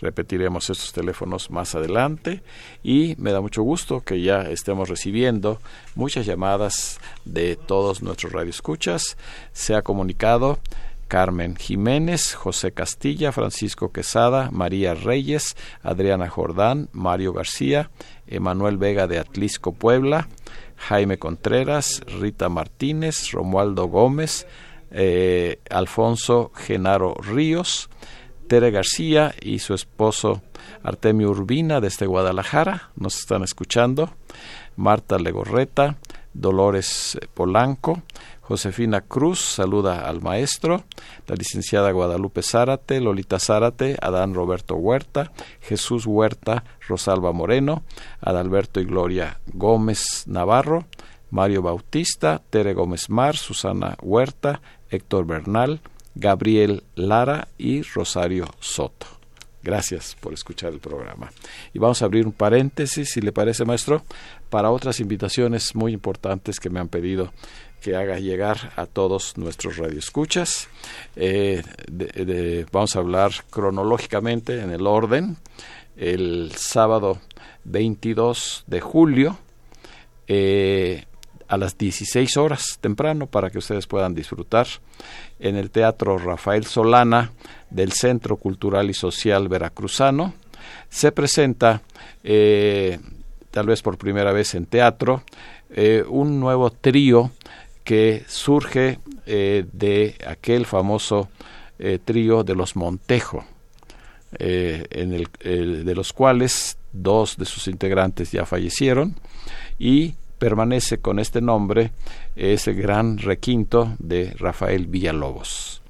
Repetiremos 0.00 0.70
estos 0.70 0.94
teléfonos 0.94 1.50
más 1.50 1.74
adelante 1.74 2.42
y 2.82 3.14
me 3.18 3.32
da 3.32 3.42
mucho 3.42 3.62
gusto 3.62 4.00
que 4.00 4.22
ya 4.22 4.42
estemos 4.42 4.88
recibiendo 4.88 5.60
muchas 5.94 6.24
llamadas 6.24 6.98
de 7.26 7.56
todos 7.56 8.02
nuestros 8.02 8.32
radioescuchas. 8.32 9.18
Se 9.52 9.74
ha 9.74 9.82
comunicado 9.82 10.58
Carmen 11.06 11.54
Jiménez, 11.56 12.34
José 12.34 12.72
Castilla, 12.72 13.32
Francisco 13.32 13.92
Quesada, 13.92 14.50
María 14.50 14.94
Reyes, 14.94 15.54
Adriana 15.82 16.30
Jordán, 16.30 16.88
Mario 16.92 17.34
García, 17.34 17.90
Emanuel 18.26 18.78
Vega 18.78 19.06
de 19.06 19.18
Atlisco, 19.18 19.72
Puebla, 19.72 20.28
Jaime 20.80 21.18
Contreras, 21.18 22.02
Rita 22.06 22.48
Martínez, 22.48 23.30
Romualdo 23.32 23.86
Gómez, 23.86 24.46
eh, 24.90 25.60
Alfonso 25.68 26.50
Genaro 26.54 27.14
Ríos, 27.14 27.90
Tere 28.48 28.70
García 28.70 29.34
y 29.40 29.60
su 29.60 29.74
esposo 29.74 30.42
Artemio 30.82 31.30
Urbina 31.30 31.80
desde 31.80 32.06
Guadalajara, 32.06 32.90
nos 32.96 33.18
están 33.20 33.44
escuchando, 33.44 34.10
Marta 34.76 35.18
Legorreta, 35.18 35.96
Dolores 36.32 37.18
Polanco, 37.34 38.02
Josefina 38.50 39.00
Cruz 39.02 39.38
saluda 39.38 40.08
al 40.08 40.22
maestro, 40.22 40.82
la 41.28 41.36
licenciada 41.36 41.92
Guadalupe 41.92 42.42
Zárate, 42.42 43.00
Lolita 43.00 43.38
Zárate, 43.38 43.96
Adán 44.02 44.34
Roberto 44.34 44.74
Huerta, 44.74 45.30
Jesús 45.60 46.04
Huerta, 46.04 46.64
Rosalba 46.88 47.30
Moreno, 47.30 47.84
Adalberto 48.20 48.80
y 48.80 48.86
Gloria 48.86 49.38
Gómez 49.54 50.24
Navarro, 50.26 50.86
Mario 51.30 51.62
Bautista, 51.62 52.42
Tere 52.50 52.74
Gómez 52.74 53.08
Mar, 53.08 53.36
Susana 53.36 53.96
Huerta, 54.02 54.60
Héctor 54.90 55.26
Bernal, 55.26 55.80
Gabriel 56.16 56.82
Lara 56.96 57.46
y 57.56 57.82
Rosario 57.82 58.48
Soto. 58.58 59.06
Gracias 59.62 60.16
por 60.18 60.32
escuchar 60.32 60.72
el 60.72 60.80
programa. 60.80 61.30
Y 61.74 61.78
vamos 61.78 62.00
a 62.00 62.06
abrir 62.06 62.26
un 62.26 62.32
paréntesis, 62.32 63.10
si 63.10 63.20
le 63.20 63.30
parece, 63.30 63.64
maestro, 63.64 64.02
para 64.48 64.70
otras 64.70 65.00
invitaciones 65.00 65.74
muy 65.74 65.92
importantes 65.92 66.58
que 66.58 66.70
me 66.70 66.80
han 66.80 66.88
pedido 66.88 67.30
que 67.80 67.96
haga 67.96 68.18
llegar 68.18 68.72
a 68.76 68.86
todos 68.86 69.36
nuestros 69.36 69.78
radioescuchas. 69.78 70.68
Eh, 71.16 71.62
vamos 72.70 72.94
a 72.94 72.98
hablar 72.98 73.32
cronológicamente 73.50 74.60
en 74.60 74.70
el 74.70 74.86
orden. 74.86 75.36
El 75.96 76.52
sábado 76.56 77.18
22 77.64 78.64
de 78.66 78.80
julio 78.80 79.38
eh, 80.28 81.04
a 81.48 81.56
las 81.56 81.76
16 81.76 82.36
horas 82.36 82.78
temprano 82.80 83.26
para 83.26 83.50
que 83.50 83.58
ustedes 83.58 83.86
puedan 83.86 84.14
disfrutar 84.14 84.66
en 85.38 85.56
el 85.56 85.70
Teatro 85.70 86.16
Rafael 86.18 86.64
Solana 86.64 87.32
del 87.70 87.92
Centro 87.92 88.36
Cultural 88.36 88.88
y 88.88 88.94
Social 88.94 89.48
Veracruzano. 89.48 90.34
Se 90.88 91.12
presenta, 91.12 91.82
eh, 92.22 93.00
tal 93.50 93.66
vez 93.66 93.82
por 93.82 93.98
primera 93.98 94.32
vez 94.32 94.54
en 94.54 94.66
teatro, 94.66 95.24
un 96.08 96.40
nuevo 96.40 96.70
trío 96.70 97.30
que 97.90 98.22
surge 98.28 99.00
eh, 99.26 99.64
de 99.72 100.14
aquel 100.24 100.64
famoso 100.64 101.28
trío 102.04 102.44
de 102.44 102.54
los 102.54 102.76
Montejo, 102.76 103.42
el, 104.38 105.26
de 105.40 105.94
los 105.94 106.12
cuales 106.12 106.76
dos 106.92 107.38
de 107.38 107.46
sus 107.46 107.66
integrantes 107.68 108.30
ya 108.30 108.44
fallecieron 108.44 109.16
y 109.78 110.14
permanece 110.38 110.98
con 110.98 111.18
este 111.18 111.40
nombre 111.40 111.92
ese 112.36 112.74
gran 112.74 113.16
requinto 113.18 113.96
de 113.98 114.34
Rafael 114.38 114.86
Villalobos. 114.86 115.80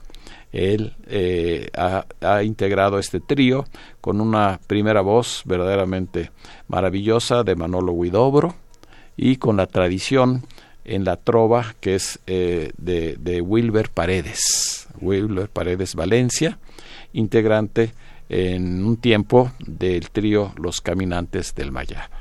Él 0.53 0.95
eh, 1.07 1.71
ha, 1.77 2.43
integrado 2.43 2.99
este 2.99 3.21
trío 3.21 3.67
con 4.01 4.21
una 4.21 4.59
primera 4.67 5.01
voz 5.01 5.43
verdaderamente 5.45 6.33
maravillosa 6.67 7.45
de 7.45 7.55
Manolo 7.55 7.93
Huidobro 7.93 8.55
y 9.17 9.37
con 9.37 9.57
la 9.57 9.67
tradición 9.67 10.45
en 10.85 11.05
la 11.05 11.16
trova 11.16 11.74
que 11.81 11.95
es 11.95 12.20
eh, 12.26 12.72
de, 12.78 13.16
de, 13.18 13.41
Wilber 13.41 13.91
Paredes, 13.91 14.89
Wilber 15.01 15.49
Paredes 15.49 15.95
Valencia, 15.95 16.59
integrante 17.12 17.93
en 18.28 18.85
un 18.85 18.97
tiempo 18.97 19.53
del 19.59 20.11
trío 20.11 20.53
Los 20.57 20.81
Caminantes 20.81 21.55
del 21.55 21.72
Mayab 21.72 22.20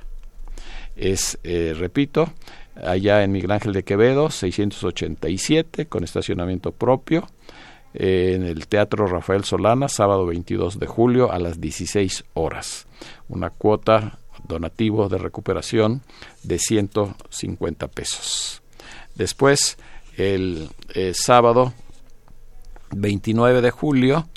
es, 1.00 1.40
eh, 1.44 1.74
repito, 1.78 2.32
allá 2.76 3.24
en 3.24 3.32
Miguel 3.32 3.52
Ángel 3.52 3.74
de 3.74 3.84
Quevedo, 3.84 4.30
687, 4.30 5.88
con 5.88 6.04
estacionamiento 6.04 6.72
propio, 6.72 7.28
eh, 7.94 8.34
en 8.36 8.44
el 8.44 8.68
Teatro 8.68 9.08
Rafael 9.08 9.44
Solana, 9.44 9.88
sábado 9.88 10.26
22 10.26 10.78
de 10.80 10.88
julio 10.88 11.32
a 11.32 11.40
las 11.40 11.60
16 11.60 12.26
horas. 12.34 12.88
Una 13.30 13.50
cuota 13.50 14.20
donativo 14.48 15.10
de 15.10 15.18
recuperación 15.18 16.02
de 16.44 16.60
150 16.60 17.88
pesos. 17.90 18.62
Después, 19.16 19.78
el 20.18 20.70
eh, 20.94 21.14
sábado 21.14 21.74
29 22.92 23.62
de 23.62 23.72
julio, 23.72 24.28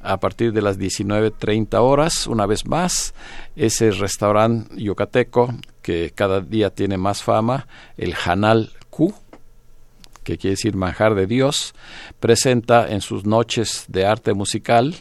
a 0.00 0.18
partir 0.18 0.52
de 0.52 0.62
las 0.62 0.78
19.30 0.78 1.78
horas, 1.80 2.26
una 2.26 2.46
vez 2.46 2.66
más, 2.66 3.14
ese 3.56 3.90
restaurante 3.90 4.74
yucateco 4.76 5.54
que 5.82 6.12
cada 6.14 6.40
día 6.40 6.70
tiene 6.70 6.96
más 6.96 7.22
fama, 7.22 7.66
el 7.96 8.14
Hanal 8.24 8.72
Q, 8.88 9.14
que 10.24 10.38
quiere 10.38 10.52
decir 10.52 10.74
manjar 10.74 11.14
de 11.14 11.26
Dios, 11.26 11.74
presenta 12.18 12.90
en 12.90 13.00
sus 13.00 13.24
noches 13.24 13.84
de 13.88 14.06
arte 14.06 14.32
musical 14.32 14.94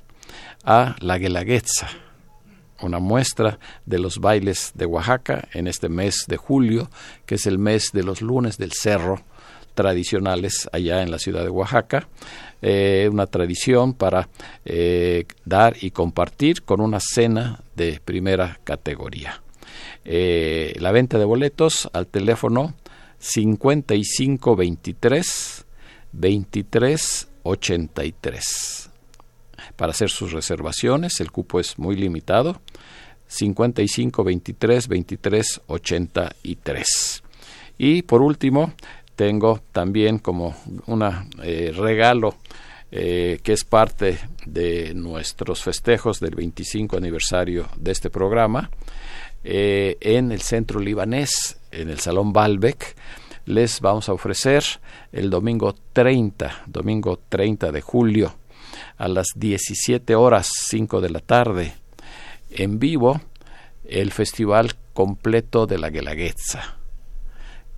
a 0.64 0.96
la 1.00 1.18
Guelaguetza, 1.18 1.88
una 2.82 3.00
muestra 3.00 3.60
de 3.86 4.00
los 4.00 4.20
bailes 4.20 4.72
de 4.76 4.86
Oaxaca 4.86 5.48
en 5.54 5.68
este 5.68 5.90
mes 5.90 6.24
de 6.28 6.38
julio, 6.38 6.90
que 7.26 7.36
es 7.36 7.46
el 7.46 7.60
mes 7.60 7.92
de 7.94 8.04
los 8.04 8.22
lunes 8.22 8.58
del 8.58 8.72
cerro 8.74 9.22
tradicionales 9.74 10.70
allá 10.74 11.02
en 11.04 11.12
la 11.12 11.20
ciudad 11.20 11.44
de 11.44 11.50
Oaxaca. 11.50 12.08
Eh, 12.62 13.08
una 13.10 13.28
tradición 13.28 13.94
para 13.94 14.28
eh, 14.66 15.24
dar 15.46 15.78
y 15.80 15.92
compartir 15.92 16.64
con 16.64 16.82
una 16.82 17.00
cena 17.00 17.62
de 17.76 18.02
primera 18.04 18.60
categoría. 18.66 19.42
Eh, 20.04 20.76
la 20.80 20.92
venta 20.92 21.18
de 21.18 21.24
boletos 21.24 21.90
al 21.94 22.08
teléfono 22.08 22.74
5523 23.20 25.66
2383. 26.12 28.89
Para 29.80 29.92
hacer 29.92 30.10
sus 30.10 30.34
reservaciones, 30.34 31.22
el 31.22 31.32
cupo 31.32 31.62
es 31.62 31.80
muy 31.80 31.96
limitado. 31.96 32.60
5523 33.28 34.90
2383. 34.90 37.24
Y 37.78 38.02
por 38.02 38.22
último, 38.22 38.74
tengo 39.16 39.62
también 39.72 40.20
como 40.20 40.54
un 40.88 41.02
eh, 41.44 41.72
regalo 41.74 42.36
eh, 42.92 43.40
que 43.42 43.54
es 43.54 43.64
parte 43.64 44.20
de 44.46 44.94
nuestros 44.96 45.64
festejos 45.64 46.20
del 46.20 46.36
25 46.36 46.98
aniversario 46.98 47.70
de 47.78 47.94
este 47.94 48.10
programa, 48.10 48.70
eh, 49.46 49.96
en 50.02 50.34
el 50.34 50.42
centro 50.42 50.82
libanés, 50.82 51.58
en 51.72 51.90
el 51.90 52.00
Salón 52.00 52.34
Balbec, 52.34 52.98
les 53.46 53.80
vamos 53.80 54.10
a 54.10 54.14
ofrecer 54.14 54.62
el 55.14 55.30
domingo 55.30 55.74
30, 55.94 56.64
domingo 56.68 57.18
30 57.30 57.72
de 57.72 57.82
julio, 57.82 58.36
a 59.00 59.08
las 59.08 59.28
17 59.36 60.14
horas 60.16 60.50
5 60.68 61.02
de 61.02 61.10
la 61.10 61.22
tarde, 61.22 61.74
en 62.52 62.80
vivo, 62.80 63.22
el 63.86 64.12
festival 64.12 64.74
completo 64.94 65.66
de 65.66 65.80
la 65.80 65.90
Guelaguetza, 65.90 66.76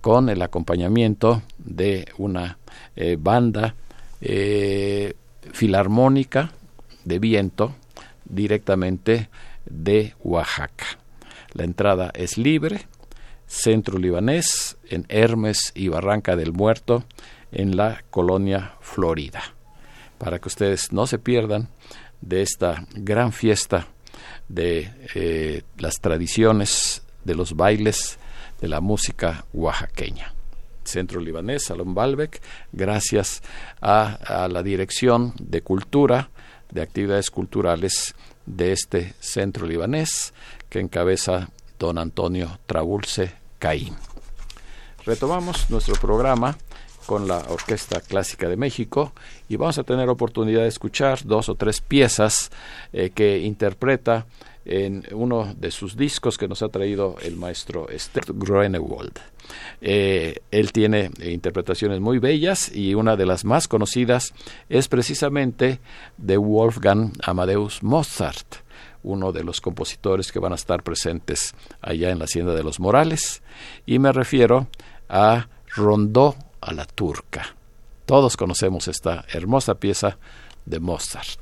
con 0.00 0.28
el 0.28 0.42
acompañamiento 0.42 1.42
de 1.58 2.08
una 2.18 2.58
eh, 2.96 3.16
banda 3.18 3.76
eh, 4.20 5.14
filarmónica 5.52 6.52
de 7.04 7.18
viento 7.20 7.74
directamente 8.24 9.28
de 9.64 10.14
Oaxaca. 10.24 10.98
La 11.52 11.62
entrada 11.62 12.10
es 12.14 12.36
libre, 12.36 12.88
centro 13.46 13.96
libanés, 13.96 14.76
en 14.88 15.06
Hermes 15.08 15.70
y 15.76 15.86
Barranca 15.86 16.34
del 16.34 16.52
Muerto, 16.52 17.04
en 17.52 17.76
la 17.76 18.02
colonia 18.10 18.74
Florida. 18.80 19.42
Para 20.22 20.38
que 20.38 20.46
ustedes 20.46 20.92
no 20.92 21.08
se 21.08 21.18
pierdan 21.18 21.68
de 22.20 22.42
esta 22.42 22.86
gran 22.94 23.32
fiesta 23.32 23.88
de 24.48 24.92
eh, 25.16 25.62
las 25.78 26.00
tradiciones 26.00 27.02
de 27.24 27.34
los 27.34 27.56
bailes 27.56 28.18
de 28.60 28.68
la 28.68 28.80
música 28.80 29.44
oaxaqueña. 29.52 30.32
Centro 30.84 31.20
Libanés, 31.20 31.64
Salón 31.64 31.94
Balbec, 31.94 32.40
gracias 32.70 33.42
a, 33.80 34.48
la 34.48 34.62
Dirección 34.62 35.34
de 35.40 35.62
Cultura, 35.62 36.30
de 36.70 36.82
Actividades 36.82 37.30
Culturales 37.30 38.14
de 38.46 38.72
este 38.72 39.14
Centro 39.18 39.66
Libanés, 39.66 40.34
que 40.68 40.78
encabeza 40.78 41.50
don 41.80 41.98
Antonio 41.98 42.60
Trabulce 42.66 43.34
Caín. 43.58 43.96
Retomamos 45.04 45.68
nuestro 45.68 45.96
programa 45.96 46.56
con 47.06 47.28
la 47.28 47.38
Orquesta 47.48 48.00
Clásica 48.00 48.48
de 48.48 48.56
México 48.56 49.12
y 49.48 49.56
vamos 49.56 49.78
a 49.78 49.84
tener 49.84 50.08
oportunidad 50.08 50.62
de 50.62 50.68
escuchar 50.68 51.24
dos 51.24 51.48
o 51.48 51.54
tres 51.54 51.80
piezas 51.80 52.50
eh, 52.92 53.10
que 53.10 53.38
interpreta 53.38 54.26
en 54.64 55.04
uno 55.12 55.54
de 55.56 55.70
sus 55.70 55.96
discos 55.96 56.38
que 56.38 56.46
nos 56.46 56.62
ha 56.62 56.68
traído 56.68 57.16
el 57.22 57.36
maestro 57.36 57.88
Stert 57.96 58.30
Groenewold. 58.32 59.18
Eh, 59.80 60.36
él 60.50 60.72
tiene 60.72 61.10
interpretaciones 61.20 62.00
muy 62.00 62.18
bellas 62.18 62.74
y 62.74 62.94
una 62.94 63.16
de 63.16 63.26
las 63.26 63.44
más 63.44 63.66
conocidas 63.66 64.32
es 64.68 64.88
precisamente 64.88 65.80
de 66.16 66.36
Wolfgang 66.36 67.12
Amadeus 67.24 67.82
Mozart, 67.82 68.56
uno 69.02 69.32
de 69.32 69.42
los 69.42 69.60
compositores 69.60 70.30
que 70.30 70.38
van 70.38 70.52
a 70.52 70.56
estar 70.56 70.82
presentes 70.84 71.54
allá 71.80 72.10
en 72.10 72.20
la 72.20 72.26
Hacienda 72.26 72.54
de 72.54 72.62
los 72.62 72.78
Morales, 72.78 73.42
y 73.84 73.98
me 73.98 74.12
refiero 74.12 74.68
a 75.08 75.48
Rondó 75.74 76.36
a 76.62 76.72
la 76.72 76.86
Turca. 76.86 77.56
Todos 78.06 78.36
conocemos 78.36 78.88
esta 78.88 79.24
hermosa 79.32 79.74
pieza 79.74 80.18
de 80.64 80.80
Mozart. 80.80 81.41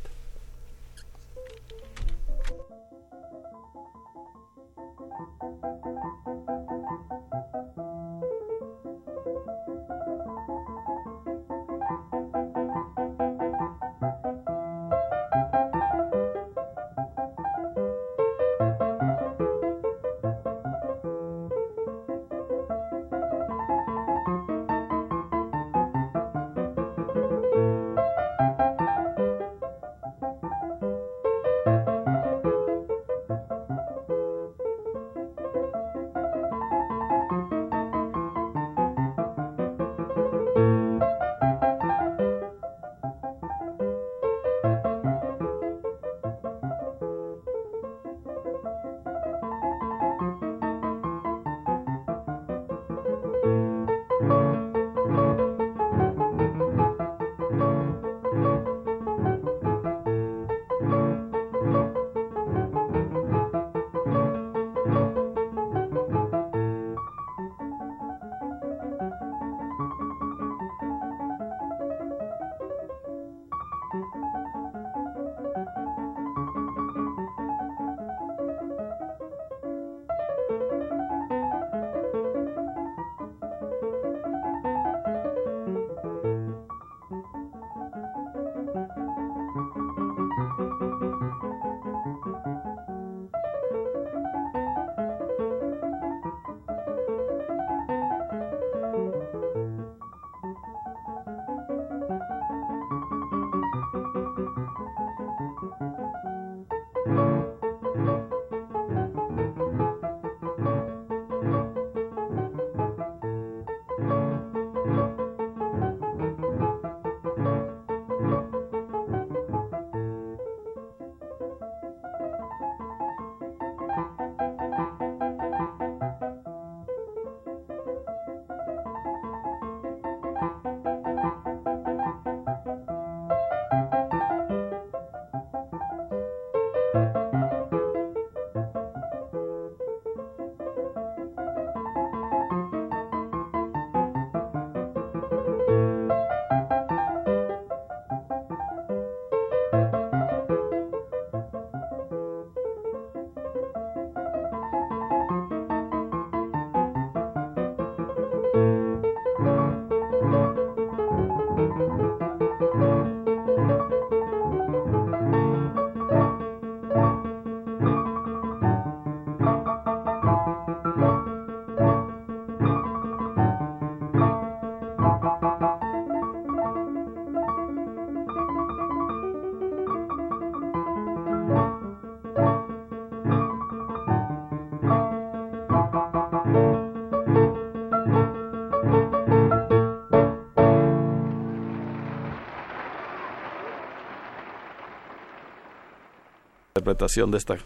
Interpretación 196.81 197.31
de 197.31 197.39
esta 197.39 197.59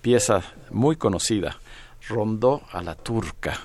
pieza 0.00 0.42
muy 0.70 0.96
conocida, 0.96 1.58
Rondó 2.08 2.62
a 2.72 2.82
la 2.82 2.94
Turca, 2.94 3.58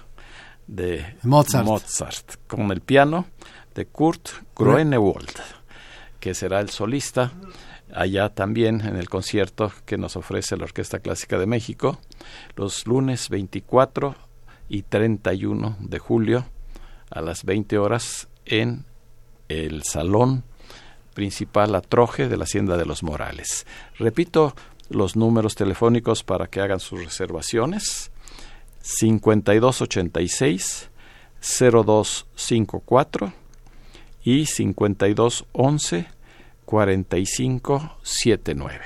de 0.68 1.18
Mozart. 1.24 1.66
Mozart, 1.66 2.36
con 2.48 2.72
el 2.72 2.80
piano 2.80 3.26
de 3.76 3.86
Kurt 3.86 4.30
Groenewold, 4.56 5.32
que 6.20 6.34
será 6.34 6.60
el 6.62 6.70
solista 6.70 7.32
allá 7.94 8.30
también 8.30 8.82
en 8.82 8.96
el 8.96 9.10
concierto 9.10 9.74
que 9.86 9.98
nos 9.98 10.16
ofrece 10.16 10.56
la 10.56 10.66
Orquesta 10.66 11.00
Clásica 11.00 11.40
de 11.40 11.48
México 11.48 12.00
los 12.56 12.86
lunes 12.86 13.30
24 13.30 14.16
y 14.70 14.84
31 14.84 15.78
de 15.80 16.00
julio 16.00 16.46
a 17.10 17.22
las 17.22 17.44
20 17.44 17.78
horas 17.78 18.30
en 18.46 18.86
el 19.50 19.84
Salón 19.84 20.44
Principal 21.14 21.76
Atroje 21.76 22.30
de 22.30 22.38
la 22.38 22.46
Hacienda 22.46 22.78
de 22.78 22.86
los 22.86 23.04
Morales. 23.04 23.66
Repito 23.98 24.56
los 24.90 25.16
números 25.16 25.56
telefónicos 25.56 26.24
para 26.24 26.48
que 26.48 26.62
hagan 26.62 26.80
sus 26.80 27.04
reservaciones. 27.04 28.12
5286 28.82 30.90
0254 31.42 33.34
y 34.24 34.46
5211 34.46 36.08
4579. 36.66 38.86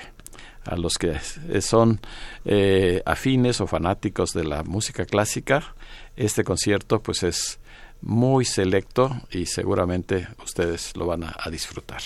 A 0.66 0.78
los 0.78 0.98
que 0.98 1.20
son 1.62 2.00
eh, 2.46 3.02
afines 3.06 3.60
o 3.60 3.68
fanáticos 3.68 4.32
de 4.32 4.46
la 4.46 4.64
música 4.64 5.06
clásica, 5.06 5.76
este 6.16 6.46
concierto 6.46 7.02
pues 7.02 7.24
es 7.24 7.60
muy 8.02 8.46
selecto 8.46 9.12
y 9.32 9.48
seguramente 9.48 10.30
ustedes 10.42 10.96
lo 10.96 11.08
van 11.08 11.26
a, 11.26 11.36
a 11.38 11.50
disfrutar. 11.50 12.02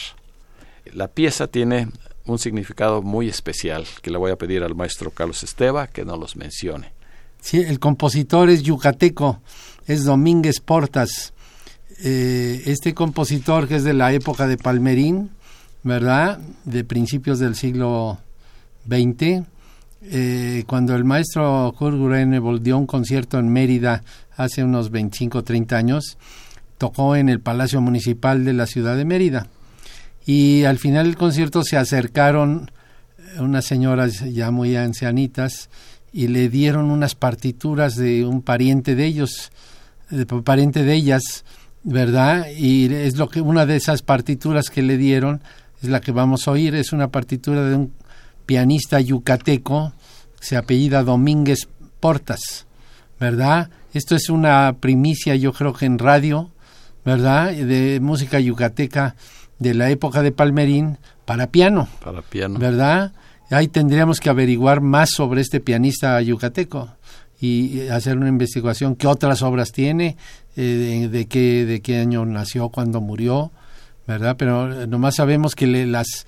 La 0.93 1.07
pieza 1.07 1.45
tiene 1.47 1.89
un 2.27 2.39
significado 2.39 3.01
muy 3.01 3.27
especial 3.29 3.85
que 4.01 4.11
le 4.11 4.17
voy 4.17 4.31
a 4.31 4.35
pedir 4.35 4.63
al 4.63 4.75
maestro 4.75 5.11
Carlos 5.11 5.43
Esteva 5.43 5.87
que 5.87 6.05
nos 6.05 6.19
los 6.19 6.35
mencione. 6.35 6.91
Sí, 7.41 7.59
el 7.59 7.79
compositor 7.79 8.49
es 8.49 8.63
yucateco, 8.63 9.41
es 9.85 10.03
Domínguez 10.03 10.59
Portas. 10.59 11.33
Eh, 12.03 12.63
este 12.65 12.93
compositor 12.93 13.67
que 13.67 13.77
es 13.77 13.83
de 13.83 13.93
la 13.93 14.13
época 14.13 14.47
de 14.47 14.57
Palmerín, 14.57 15.31
¿verdad? 15.83 16.39
De 16.65 16.83
principios 16.83 17.39
del 17.39 17.55
siglo 17.55 18.19
XX. 18.87 19.43
Eh, 20.03 20.63
cuando 20.67 20.95
el 20.95 21.03
maestro 21.05 21.73
Kurt 21.77 21.97
Gurene 21.97 22.39
dio 22.61 22.77
un 22.77 22.85
concierto 22.85 23.39
en 23.39 23.49
Mérida 23.49 24.03
hace 24.35 24.63
unos 24.63 24.91
25 24.91 25.39
o 25.39 25.43
30 25.43 25.75
años, 25.75 26.17
tocó 26.77 27.15
en 27.15 27.29
el 27.29 27.39
Palacio 27.39 27.81
Municipal 27.81 28.45
de 28.45 28.53
la 28.53 28.67
ciudad 28.67 28.95
de 28.95 29.05
Mérida. 29.05 29.47
Y 30.27 30.65
al 30.65 30.77
final 30.77 31.05
del 31.05 31.15
concierto 31.15 31.63
se 31.63 31.77
acercaron 31.77 32.69
unas 33.39 33.63
señoras 33.63 34.25
ya 34.33 34.51
muy 34.51 34.75
ancianitas 34.75 35.69
y 36.11 36.27
le 36.27 36.49
dieron 36.49 36.91
unas 36.91 37.15
partituras 37.15 37.95
de 37.95 38.25
un 38.25 38.41
pariente 38.41 38.93
de 38.93 39.05
ellos, 39.05 39.53
de 40.09 40.25
pariente 40.25 40.83
de 40.83 40.93
ellas, 40.95 41.45
¿verdad? 41.83 42.47
Y 42.57 42.93
es 42.93 43.15
lo 43.15 43.29
que 43.29 43.39
una 43.39 43.65
de 43.65 43.77
esas 43.77 44.01
partituras 44.01 44.69
que 44.69 44.81
le 44.81 44.97
dieron 44.97 45.41
es 45.81 45.87
la 45.87 46.01
que 46.01 46.11
vamos 46.11 46.45
a 46.45 46.51
oír, 46.51 46.75
es 46.75 46.91
una 46.91 47.07
partitura 47.07 47.63
de 47.63 47.75
un 47.75 47.93
pianista 48.45 48.99
yucateco, 48.99 49.93
se 50.41 50.57
apellida 50.57 51.03
Domínguez 51.03 51.69
Portas, 52.01 52.65
¿verdad? 53.17 53.69
Esto 53.93 54.13
es 54.17 54.29
una 54.29 54.75
primicia, 54.81 55.35
yo 55.37 55.53
creo 55.53 55.71
que 55.71 55.85
en 55.85 55.99
radio, 55.99 56.51
¿verdad? 57.05 57.53
De 57.53 57.99
música 58.01 58.41
yucateca 58.41 59.15
de 59.59 59.73
la 59.73 59.89
época 59.89 60.21
de 60.21 60.31
Palmerín 60.31 60.97
para 61.25 61.47
piano. 61.47 61.87
Para 62.03 62.21
piano. 62.21 62.59
¿Verdad? 62.59 63.13
Ahí 63.49 63.67
tendríamos 63.67 64.19
que 64.19 64.29
averiguar 64.29 64.81
más 64.81 65.11
sobre 65.11 65.41
este 65.41 65.59
pianista 65.59 66.21
yucateco 66.21 66.89
y 67.39 67.87
hacer 67.89 68.17
una 68.17 68.29
investigación 68.29 68.95
qué 68.95 69.07
otras 69.07 69.41
obras 69.41 69.71
tiene, 69.71 70.17
eh, 70.55 71.07
de, 71.11 71.27
qué, 71.27 71.65
de 71.65 71.81
qué 71.81 71.99
año 71.99 72.25
nació, 72.25 72.69
cuándo 72.69 72.99
murió, 72.99 73.51
¿verdad? 74.07 74.35
Pero 74.37 74.87
nomás 74.87 75.15
sabemos 75.15 75.55
que 75.55 75.67
las 75.85 76.25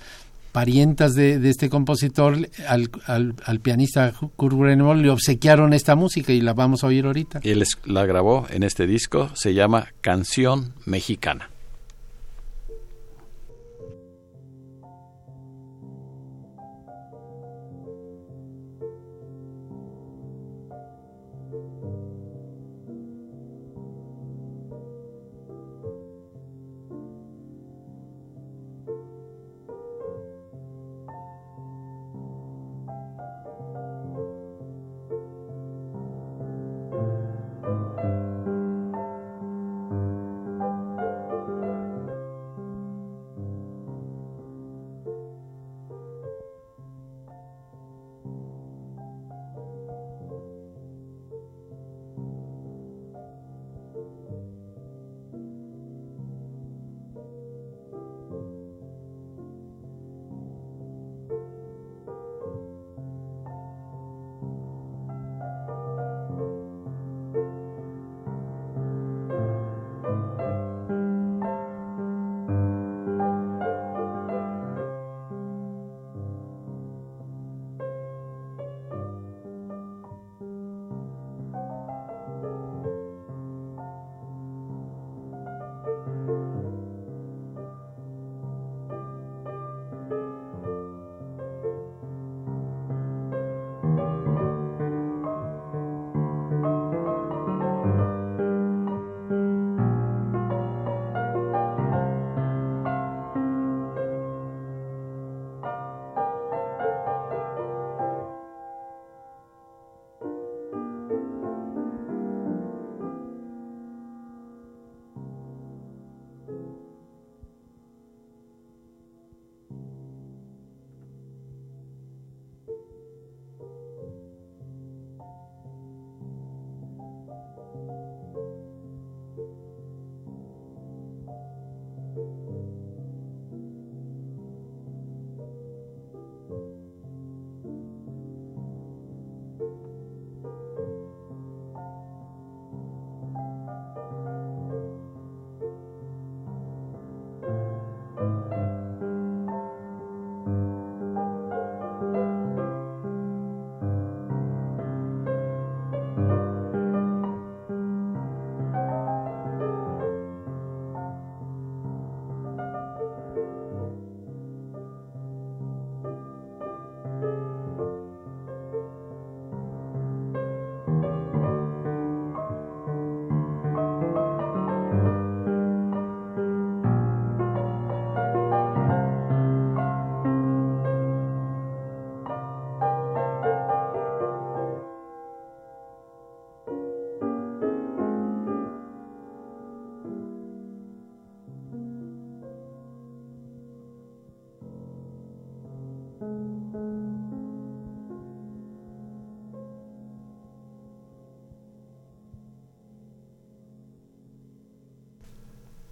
parientas 0.52 1.14
de, 1.14 1.48
este 1.48 1.68
compositor 1.68 2.48
al, 2.66 2.90
al, 3.06 3.60
pianista 3.60 4.12
Kurt 4.36 4.54
le 4.56 5.10
obsequiaron 5.10 5.72
esta 5.72 5.94
música 5.94 6.32
y 6.32 6.40
la 6.40 6.54
vamos 6.54 6.84
a 6.84 6.88
oír 6.88 7.06
ahorita. 7.06 7.40
Y 7.42 7.50
él 7.50 7.64
la 7.84 8.06
grabó 8.06 8.46
en 8.50 8.62
este 8.62 8.86
disco, 8.86 9.30
se 9.34 9.54
llama 9.54 9.88
Canción 10.00 10.74
Mexicana. 10.86 11.50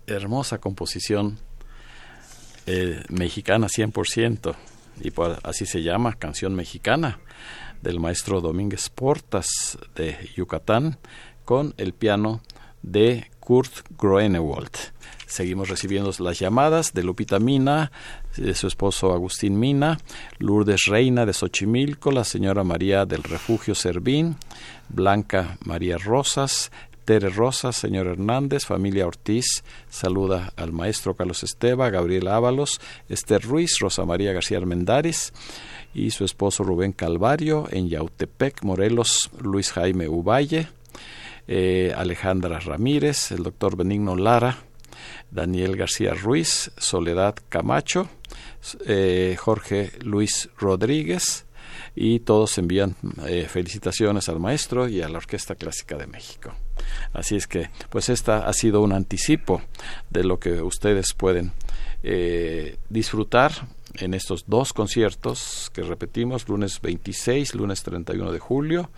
Hermosa 0.09 0.59
composición 0.59 1.38
eh, 2.66 3.02
mexicana 3.09 3.68
100%, 3.68 4.54
y 5.00 5.12
así 5.42 5.66
se 5.66 5.82
llama, 5.82 6.14
canción 6.14 6.54
mexicana, 6.54 7.20
del 7.82 8.00
maestro 8.00 8.40
Domínguez 8.40 8.90
Portas 8.90 9.78
de 9.94 10.16
Yucatán, 10.36 10.98
con 11.44 11.74
el 11.78 11.92
piano 11.92 12.42
de 12.82 13.30
Kurt 13.40 13.72
Groenewald. 13.98 14.70
Seguimos 15.26 15.68
recibiendo 15.68 16.12
las 16.18 16.38
llamadas 16.38 16.92
de 16.92 17.02
Lupita 17.02 17.38
Mina, 17.38 17.90
de 18.36 18.54
su 18.54 18.66
esposo 18.66 19.12
Agustín 19.12 19.59
Mina, 19.59 19.98
Lourdes 20.38 20.84
Reina 20.86 21.24
de 21.26 21.32
Xochimilco, 21.32 22.11
la 22.11 22.24
señora 22.24 22.64
María 22.64 23.04
del 23.04 23.22
Refugio 23.22 23.74
Servín, 23.74 24.36
Blanca 24.88 25.59
María 25.64 25.98
Rosas, 25.98 26.70
Tere 27.09 27.30
Rosas, 27.30 27.74
señor 27.74 28.06
Hernández, 28.06 28.66
familia 28.66 29.06
Ortiz, 29.06 29.64
saluda 29.88 30.52
al 30.56 30.72
maestro 30.72 31.14
Carlos 31.14 31.42
Esteba, 31.42 31.88
Gabriel 31.88 32.28
Ábalos, 32.28 32.82
Esther 33.09 33.40
Ruiz, 33.40 33.78
Rosa 33.80 34.04
María 34.04 34.34
García 34.34 34.59
Armendáriz 34.59 35.32
y 35.94 36.11
su 36.11 36.26
esposo 36.26 36.64
Rubén 36.64 36.92
Calvario, 36.92 37.66
en 37.70 37.88
Yautepec, 37.88 38.62
Morelos, 38.62 39.30
Luis 39.40 39.72
Jaime 39.72 40.06
Uvalle, 40.06 40.68
eh, 41.46 41.94
Alejandra 41.96 42.59
Ramírez, 42.59 43.30
el 43.30 43.42
doctor 43.42 43.74
Benigno 43.74 44.14
Lara, 44.14 44.59
Daniel 45.30 45.76
García 45.76 46.12
Ruiz, 46.12 46.72
Soledad 46.76 47.36
Camacho, 47.48 48.11
eh, 48.86 49.34
Jorge 49.40 49.92
Luis 50.02 50.50
Rodríguez, 50.59 51.46
y 51.94 52.20
todos 52.20 52.59
envían 52.59 52.96
eh, 53.26 53.46
felicitaciones 53.48 54.28
al 54.28 54.40
maestro 54.40 54.90
y 54.90 55.00
a 55.00 55.09
la 55.09 55.16
Orquesta 55.16 55.54
Clásica 55.54 55.96
de 55.96 56.06
México. 56.06 56.52
Así 57.12 57.36
es 57.36 57.47
que, 57.47 57.70
pues 57.91 58.09
esta 58.09 58.47
ha 58.47 58.53
sido 58.53 58.80
un 58.80 58.93
anticipo 58.93 59.62
de 60.11 60.24
lo 60.24 60.39
que 60.39 60.62
ustedes 60.62 61.14
pueden 61.14 61.53
eh, 62.03 62.76
disfrutar 62.89 63.53
en 63.95 64.14
estos 64.14 64.45
dos 64.47 64.72
conciertos 64.72 65.70
que 65.72 65.82
repetimos, 65.82 66.49
lunes 66.49 66.80
26, 66.80 67.55
lunes 67.55 67.82
31 67.82 68.32
de 68.32 68.39
julio, 68.39 68.91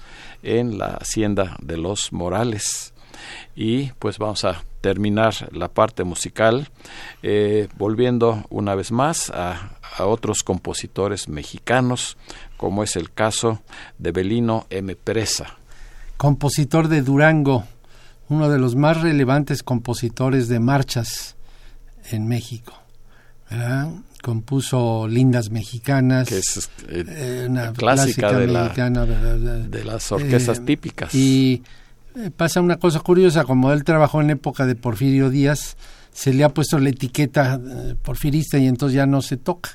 en 0.42 0.78
la 0.78 0.98
Hacienda 1.00 1.56
de 1.62 1.76
los 1.76 2.12
Morales. 2.12 2.92
Y 3.54 3.92
pues 3.98 4.18
vamos 4.18 4.44
a 4.44 4.62
terminar 4.80 5.34
la 5.52 5.68
parte 5.68 6.04
musical 6.04 6.68
eh, 7.22 7.68
volviendo 7.76 8.44
una 8.50 8.74
vez 8.74 8.92
más 8.92 9.30
a, 9.30 9.78
a, 9.96 10.06
otros 10.06 10.42
compositores 10.42 11.28
mexicanos, 11.28 12.16
como 12.56 12.82
es 12.82 12.96
el 12.96 13.12
caso 13.12 13.60
de 13.98 14.12
Belino 14.12 14.66
M. 14.70 14.96
Presa. 14.96 15.58
Compositor 16.16 16.88
de 16.88 17.02
Durango, 17.02 17.64
uno 18.30 18.48
de 18.48 18.58
los 18.58 18.76
más 18.76 19.00
relevantes 19.00 19.62
compositores 19.62 20.48
de 20.48 20.60
marchas 20.60 21.36
en 22.10 22.26
México. 22.26 22.72
Compuso 24.22 25.08
Lindas 25.08 25.50
Mexicanas, 25.50 26.28
que 26.28 26.38
es 26.38 26.70
eh, 26.88 27.04
eh, 27.08 27.46
una 27.48 27.72
clásica, 27.72 28.32
de, 28.32 28.46
mexicana, 28.46 29.04
de 29.04 29.84
las 29.84 30.12
orquestas 30.12 30.58
eh, 30.58 30.62
típicas. 30.64 31.14
Y 31.14 31.62
pasa 32.36 32.60
una 32.60 32.76
cosa 32.76 33.00
curiosa, 33.00 33.44
como 33.44 33.72
él 33.72 33.82
trabajó 33.82 34.20
en 34.20 34.30
época 34.30 34.66
de 34.66 34.76
Porfirio 34.76 35.30
Díaz, 35.30 35.76
se 36.12 36.32
le 36.32 36.44
ha 36.44 36.50
puesto 36.50 36.78
la 36.78 36.90
etiqueta 36.90 37.60
porfirista 38.02 38.58
y 38.58 38.66
entonces 38.66 38.94
ya 38.94 39.06
no 39.06 39.22
se 39.22 39.36
toca. 39.36 39.70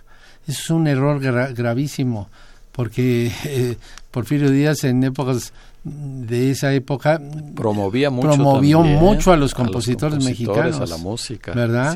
Eso 0.48 0.62
es 0.62 0.70
un 0.70 0.88
error 0.88 1.20
gravísimo, 1.54 2.30
porque 2.72 3.32
Porfirio 4.12 4.50
Díaz 4.50 4.86
en 4.86 5.04
épocas 5.04 5.52
de 5.86 6.50
esa 6.50 6.74
época 6.74 7.22
promovía 7.56 8.10
mucho 8.10 8.30
promovió 8.30 8.82
mucho 8.82 9.32
a 9.32 9.38
los 9.38 9.54
compositores, 9.54 10.24
mexicanos 10.24 10.82
a 10.82 10.88
la 10.88 10.98
música 10.98 11.54
verdad 11.54 11.96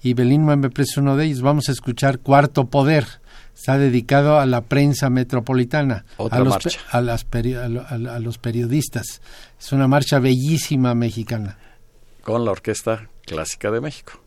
y 0.00 0.14
Belín 0.14 0.42
Muembe 0.42 0.70
es 0.76 0.96
uno 0.96 1.16
de 1.16 1.24
ellos. 1.24 1.42
Vamos 1.42 1.68
a 1.68 1.72
escuchar 1.72 2.20
Cuarto 2.20 2.66
Poder. 2.66 3.06
Está 3.56 3.76
dedicado 3.76 4.38
a 4.38 4.46
la 4.46 4.60
prensa 4.60 5.10
metropolitana 5.10 6.04
Otra 6.16 6.38
a 6.38 6.40
los 6.42 6.50
marcha. 6.50 6.78
a, 6.92 7.00
las 7.00 7.26
a, 7.32 8.18
los 8.20 8.38
periodistas. 8.38 9.20
Es 9.58 9.72
una 9.72 9.88
marcha 9.88 10.20
bellísima 10.20 10.94
mexicana. 10.94 11.58
Con 12.22 12.44
la 12.44 12.52
orquesta 12.52 13.08
clásica 13.24 13.72
de 13.72 13.80
México 13.80 14.25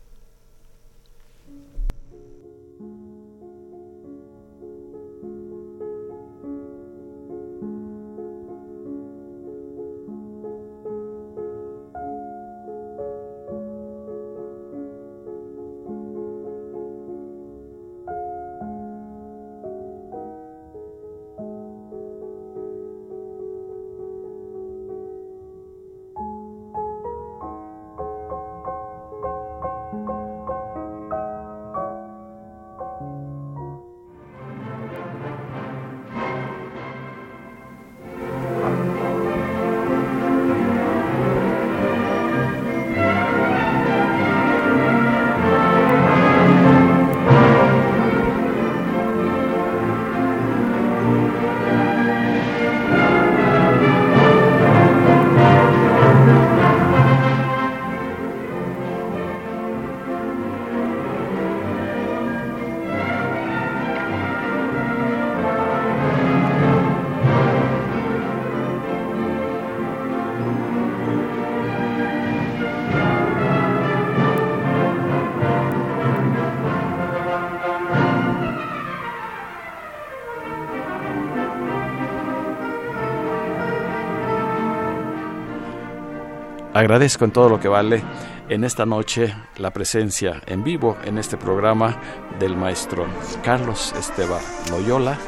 Agradezco 86.80 87.26
en 87.26 87.30
todo 87.30 87.50
lo 87.50 87.60
que 87.60 87.68
vale 87.68 88.02
en 88.48 88.64
esta 88.64 88.86
noche 88.86 89.36
la 89.58 89.70
presencia 89.70 90.40
en 90.46 90.64
vivo 90.64 90.96
en 91.04 91.18
este 91.18 91.36
programa 91.36 92.00
del 92.38 92.56
maestro 92.56 93.04
Carlos 93.44 93.92
Esteban 93.98 94.40
Loyola, 94.70 95.18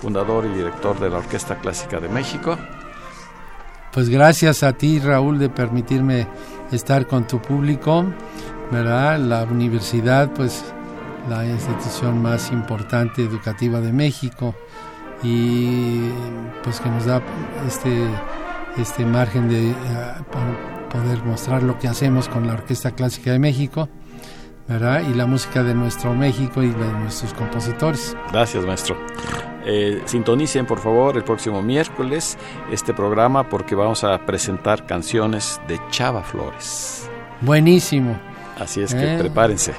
fundador 0.00 0.46
y 0.46 0.50
director 0.50 0.96
de 1.00 1.10
la 1.10 1.18
Orquesta 1.18 1.58
Clásica 1.58 1.98
de 1.98 2.08
México. 2.08 2.56
Pues 3.92 4.08
gracias 4.08 4.62
a 4.62 4.74
ti, 4.74 5.00
Raúl, 5.00 5.40
de 5.40 5.48
permitirme 5.48 6.28
estar 6.70 7.08
con 7.08 7.26
tu 7.26 7.42
público, 7.42 8.04
¿verdad? 8.70 9.18
La 9.18 9.42
universidad, 9.42 10.30
pues 10.34 10.72
la 11.28 11.44
institución 11.44 12.22
más 12.22 12.52
importante 12.52 13.24
educativa 13.24 13.80
de 13.80 13.92
México 13.92 14.54
y 15.20 16.10
pues 16.62 16.78
que 16.78 16.88
nos 16.88 17.06
da 17.06 17.20
este 17.66 18.06
este 18.78 19.06
margen 19.06 19.48
de 19.48 19.70
uh, 19.70 20.65
poder 20.88 21.22
mostrar 21.24 21.62
lo 21.62 21.78
que 21.78 21.88
hacemos 21.88 22.28
con 22.28 22.46
la 22.46 22.54
Orquesta 22.54 22.92
Clásica 22.92 23.32
de 23.32 23.38
México, 23.38 23.88
¿verdad? 24.68 25.02
Y 25.08 25.14
la 25.14 25.26
música 25.26 25.62
de 25.62 25.74
nuestro 25.74 26.14
México 26.14 26.62
y 26.62 26.70
de 26.70 26.92
nuestros 26.92 27.34
compositores. 27.34 28.16
Gracias, 28.32 28.64
maestro. 28.64 28.96
Eh, 29.64 30.02
sintonicen, 30.04 30.64
por 30.64 30.78
favor, 30.78 31.16
el 31.16 31.24
próximo 31.24 31.60
miércoles 31.60 32.38
este 32.70 32.94
programa 32.94 33.48
porque 33.48 33.74
vamos 33.74 34.04
a 34.04 34.24
presentar 34.24 34.86
canciones 34.86 35.60
de 35.66 35.80
Chava 35.90 36.22
Flores. 36.22 37.10
Buenísimo. 37.40 38.16
Así 38.58 38.80
es 38.80 38.94
que 38.94 39.16
eh. 39.16 39.18
prepárense. 39.18 39.74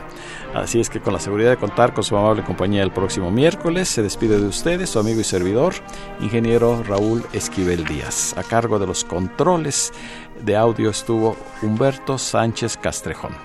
Así 0.53 0.79
es 0.79 0.89
que 0.89 0.99
con 0.99 1.13
la 1.13 1.19
seguridad 1.19 1.51
de 1.51 1.57
contar 1.57 1.93
con 1.93 2.03
su 2.03 2.17
amable 2.17 2.43
compañía 2.43 2.83
el 2.83 2.91
próximo 2.91 3.31
miércoles, 3.31 3.89
se 3.89 4.01
despide 4.01 4.39
de 4.39 4.47
ustedes 4.47 4.89
su 4.89 4.99
amigo 4.99 5.19
y 5.19 5.23
servidor, 5.23 5.73
ingeniero 6.19 6.83
Raúl 6.83 7.23
Esquivel 7.33 7.85
Díaz. 7.85 8.35
A 8.37 8.43
cargo 8.43 8.79
de 8.79 8.87
los 8.87 9.03
controles 9.03 9.93
de 10.41 10.55
audio 10.55 10.89
estuvo 10.89 11.35
Humberto 11.61 12.17
Sánchez 12.17 12.77
Castrejón. 12.77 13.35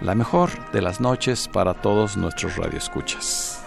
La 0.00 0.14
mejor 0.14 0.50
de 0.72 0.82
las 0.82 1.00
noches 1.00 1.48
para 1.48 1.74
todos 1.74 2.16
nuestros 2.16 2.56
radioescuchas. 2.56 3.62